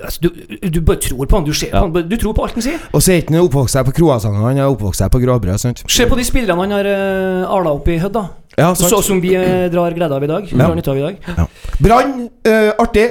[0.04, 0.30] altså, du,
[0.70, 1.46] du bare tror på han.
[1.46, 2.10] Du ser på han.
[2.10, 2.80] Du tror på alt han sier.
[2.92, 5.58] Og så er ikke han oppvokst her på croissant, han er oppvokst her på gråbrød.
[5.62, 5.84] Sant?
[5.88, 8.26] Se på de spillerne han har uh, ala opp i Hødd, da.
[8.58, 8.90] Ja, sant.
[8.92, 10.52] Så, som vi uh, drar glede av i dag.
[10.52, 11.48] Ja.
[11.84, 13.08] Brann, uh, artig.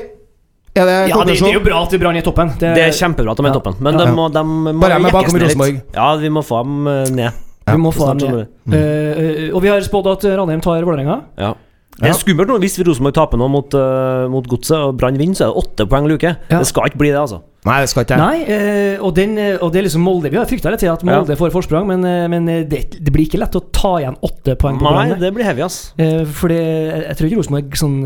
[0.74, 2.50] Er det Ja, det, det er jo bra at Brann er i toppen.
[2.58, 4.06] Det, Det er kjempebra at de er i toppen, men Ja.
[4.06, 5.38] de må, de må Bare med bakom.
[5.38, 5.82] Rosenborg.
[5.94, 7.42] Ja, vi må få dem eh, ned.
[7.70, 8.48] vi må få dem ned.
[8.66, 8.74] Mm.
[8.74, 11.20] Uh, og vi har spådd at Ranheim tar Vålerenga.
[11.38, 11.54] Ja.
[11.94, 15.38] Det er skummelt nå hvis Rosenborg taper nå mot, uh, mot Godset og Brann vinner,
[15.38, 16.34] så er det åtte poeng luke.
[16.50, 16.58] Ja.
[16.58, 17.44] Det skal ikke bli det, altså.
[17.64, 18.18] Nei, det skal ikke.
[18.18, 20.34] Nei, uh, og, den, og det er liksom Molde.
[20.34, 22.02] Vi har frykta litt til at Molde får forsprang, men,
[22.34, 25.46] men det, det blir ikke lett å ta igjen åtte poeng på Nei, det blir
[25.46, 25.94] heavy, ass.
[25.94, 26.64] Uh, for det,
[27.06, 27.98] jeg, tror ikke Rosenborg sånn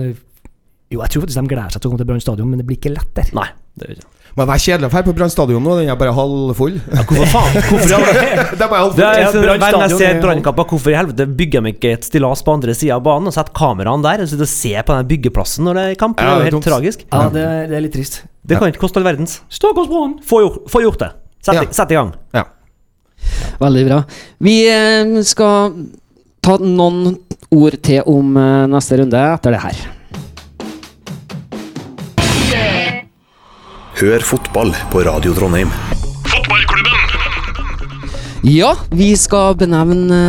[0.88, 2.64] Jo, jeg tror faktisk de gleder seg til å komme til Brann stadion, men det
[2.68, 3.26] blir ikke lett der.
[3.36, 3.48] Nei.
[3.78, 4.06] Det er ikke.
[4.38, 6.76] Men det er kjedelig å dra på Brann stadion nå, den er bare halvfull.
[6.94, 7.58] Ja, hvorfor faen?
[7.68, 9.02] Hvorfor, det er bare halvfull.
[9.02, 12.74] Ja, hver jeg ser brannkamper, hvorfor i helvete bygger de ikke et stillas på andre
[12.78, 14.22] sida av banen og setter kameraene der?
[14.24, 16.16] Og sitter og ser på den byggeplassen når det er kamp?
[16.20, 16.68] Det Ja, er jo det er helt dumt.
[16.70, 17.04] tragisk.
[17.12, 18.20] Ja, det, det er litt trist.
[18.48, 19.38] Det kan ikke koste all verdens.
[19.52, 20.16] Stakkars Brann!
[20.24, 20.40] Få
[20.72, 21.10] få gjort det.
[21.44, 21.66] Sett, Ja.
[21.82, 22.14] sett i gang.
[22.36, 22.46] Ja.
[23.60, 24.00] Veldig bra.
[24.44, 25.74] Vi eh, skal
[26.44, 27.16] ta noen
[27.54, 29.86] ord til om eh, neste runde etter det her.
[33.98, 35.70] Hør fotball på Radio Trondheim.
[36.30, 36.92] Fotballklubben!
[38.46, 40.20] Ja, vi skal benevne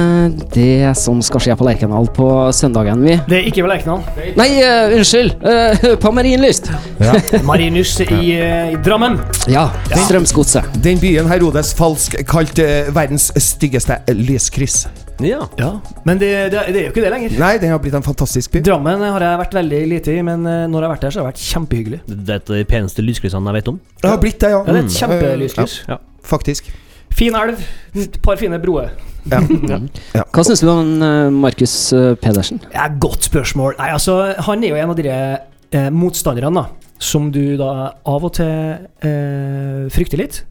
[0.56, 3.20] det som skal skje på Lerkendal på søndagen, vi.
[3.30, 4.02] Det er ikke ved Lerkendal.
[4.40, 5.36] Nei, uh, unnskyld.
[5.46, 6.72] Uh, på Marienlyst.
[7.52, 8.08] Marienlyst i,
[8.40, 9.20] uh, i Drammen.
[9.54, 9.68] Ja,
[10.08, 10.66] Strømsgodset.
[10.82, 14.88] Den byen Herodes falsk kalt eh, verdens styggeste lyskryss.
[15.24, 15.42] Ja.
[15.60, 15.70] Ja,
[16.08, 17.34] Men det, det, det er jo ikke det lenger.
[17.42, 18.62] Nei, den har blitt en fantastisk by.
[18.66, 21.20] Drammen har jeg vært veldig lite i, men eh, når jeg har vært der, så
[21.20, 22.00] har det vært kjempehyggelig.
[22.08, 23.80] Det er et av de peneste lyskryssene jeg vet om.
[24.04, 24.62] Det har blitt det, ja.
[24.64, 24.98] Ja, det er et Mm.
[25.00, 25.76] kjempelyskryss.
[25.90, 26.72] Ja, faktisk.
[27.20, 27.60] Fin elv,
[27.98, 28.92] et par fine broer.
[29.30, 29.40] Ja.
[30.34, 32.62] Hva syns du om eh, Markus eh, Pedersen?
[32.74, 33.76] Ja, godt spørsmål.
[33.82, 36.68] Nei, altså, han er jo en av de eh, motstanderne da,
[37.00, 37.70] som du da
[38.08, 40.42] av og til eh, frykter litt,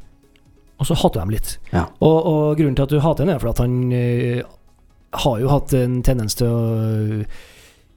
[0.79, 1.55] og så hater du dem litt.
[1.73, 1.87] Ja.
[2.05, 4.43] Og, og grunnen til at du hater ham, er fordi at han eh,
[5.13, 6.63] har jo hatt en tendens til å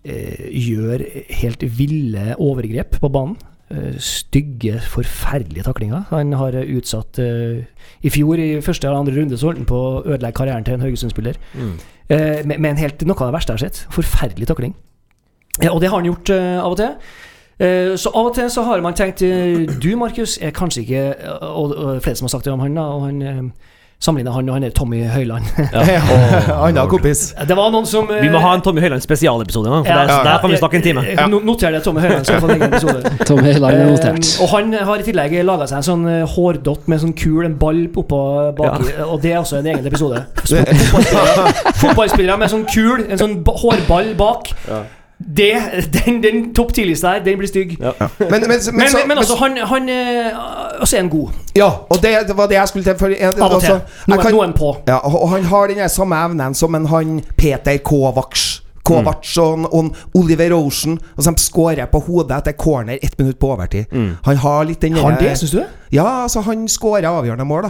[0.03, 3.37] eh, gjøre helt ville overgrep på banen.
[3.71, 6.03] Eh, stygge, forferdelige taklinger.
[6.09, 7.63] Han har utsatt eh,
[8.03, 10.75] I fjor, i første eller andre runde, så holdt han på å ødelegge karrieren til
[10.75, 11.39] en Haugesund-spiller.
[12.09, 13.83] Eh, med, en helt, noe av det verste jeg har sett.
[13.95, 14.75] Forferdelig takling.
[15.69, 16.95] Og det har han gjort av og til.
[18.01, 21.01] Så av og til så har man tenkt Du, Markus, er kanskje ikke
[21.45, 22.85] Og, og flere som har sagt det om han, da.
[22.95, 23.51] Og han
[24.01, 25.45] eh, sammenligner han og han er Tommy Høiland.
[26.65, 27.33] Anna kompis.
[27.47, 30.05] det var noen som eh, Vi må ha en Tommy Høiland spesialepisode, da, for ja,
[30.09, 31.03] der, der kan vi snakke en time.
[31.11, 31.27] Ja.
[31.29, 33.13] no- Noter det, Tommy Høiland skal få en egen episode.
[33.29, 34.31] Tommy Høiland er Eh, notert.
[34.41, 37.57] og han har i tillegg laga seg en sånn eh, hårdott med sånn kul, en
[37.61, 38.21] ball oppå
[38.57, 40.23] baki, og det er også en egen episode.
[40.41, 44.53] Fotballspillere, fotballspillere med sånn kul, en sånn hårball bak.
[45.37, 45.51] Det,
[45.93, 47.77] den den topp 10-lista her, den blir stygg.
[47.79, 47.91] Men,
[48.29, 50.31] men, men, Men, så- men, altså, han, han eh,
[50.81, 51.29] også er en god.
[51.55, 52.97] Ja, og det, det var det jeg skulle til.
[52.99, 54.15] For en, Av og altså, til.
[54.15, 54.71] Noen, jeg på.
[54.87, 58.61] Ja, og han har den samme evnen som en han Peter Kovacs.
[58.83, 60.97] Kovacs og, og Oliver Ocean.
[61.17, 63.85] Og som skårer på hodet etter corner ett minutt på overtid.
[64.25, 65.61] Han har litt den Har han det, syns du?
[65.91, 67.63] Ja, altså han skårer avgjørende mål,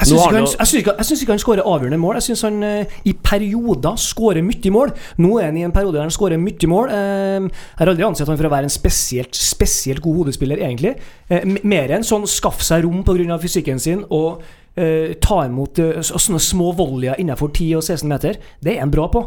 [0.00, 2.14] Jeg syns ikke, han- ikke, ikke skårer avgjørende mål.
[2.20, 4.92] Jeg syns han eh, i perioder skårer mye mål.
[5.18, 6.88] Nå er han i en periode der han skårer mye mål.
[6.90, 10.94] Eh, jeg har aldri ansett han for å være en spesielt, spesielt god hodespiller, egentlig.
[11.30, 13.38] Eh, mer enn sånn skaffe seg rom pga.
[13.40, 14.42] fysikken sin og
[14.76, 18.36] eh, ta imot eh, sånne små volleyer innenfor 10 og 16 meter.
[18.62, 19.26] Det er han bra på.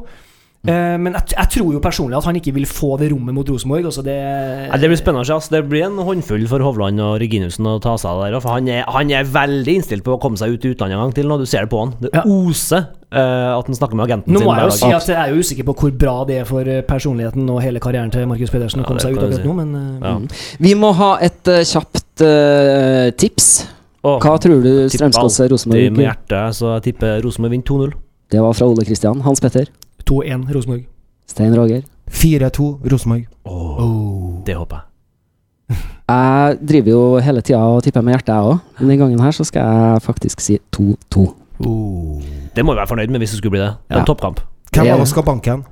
[0.64, 3.50] Eh, men jeg, jeg tror jo personlig at han ikke vil få det rommet mot
[3.52, 3.84] Rosenborg.
[3.90, 5.26] Altså det, ja, det blir spennende.
[5.28, 5.52] Altså.
[5.52, 8.38] Det blir en håndfull for Hovland og Reginussen å ta seg av der.
[8.40, 11.04] For han er, han er veldig innstilt på å komme seg ut i utlandet en
[11.04, 11.92] gang til, Nå, du ser det på han.
[12.00, 12.24] Det Ja.
[12.24, 14.48] oser uh, at han snakker med agenten Nå sin.
[14.48, 16.64] må jeg jo si at jeg er jo usikker på hvor bra det er for
[16.64, 19.48] eh, personligheten og hele karrieren til Markus Pedersen å komme ja, seg ut akkurat si.
[19.52, 20.16] nå, men uh, Ja.
[20.64, 22.00] Vi må ha et kjapt
[23.20, 23.52] tips.
[24.04, 27.96] Oh, Hva tror du Strømsgodset Rosenborg med hjertet, så jeg tipper Rosenborg vinner 2-0.
[28.32, 29.20] Det var fra Ole Kristian.
[29.28, 29.68] Hans Petter.
[30.10, 30.84] 2-1 Rosenborg.
[31.28, 31.82] Stein Roger.
[32.12, 33.26] 4-2 Rosenborg.
[34.46, 35.78] Det håper jeg.
[36.14, 38.58] Jeg driver jo hele tida og tipper med hjertet, jeg òg.
[38.80, 41.24] Men den gangen her så skal jeg faktisk si 2-2.
[42.54, 43.70] Det må du være fornøyd med hvis det skulle bli det.
[43.90, 44.00] Er Ja.
[44.02, 44.42] en toppkamp.
[44.74, 45.64] Hvem av oss skal banke igjen?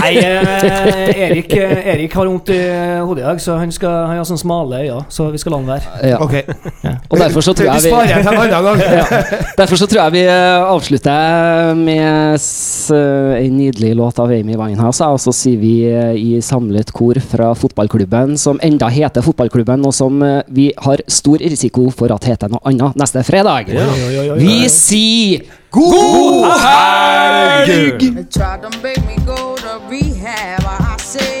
[0.00, 2.60] Nei, eh, Erik, eh, Erik har vondt i
[3.02, 5.60] hodet i dag, så han, skal, han har sånn smale øyne, så vi skal la
[5.60, 5.84] han være.
[6.12, 6.18] Ja.
[6.22, 6.34] Ok.
[7.10, 9.04] Og derfor så tror jeg vi ja.
[9.58, 15.04] Derfor så tror jeg vi eh, avslutter med eh, en nydelig låt av Amy Winehouse.
[15.04, 19.94] Og så sier vi eh, i samlet kor fra fotballklubben, som enda heter fotballklubben, og
[19.96, 23.72] som eh, vi har stor risiko for at heter noe annet neste fredag.
[24.40, 28.00] Vi sier god helg!
[29.40, 30.64] go to rehab.
[30.66, 31.39] I say.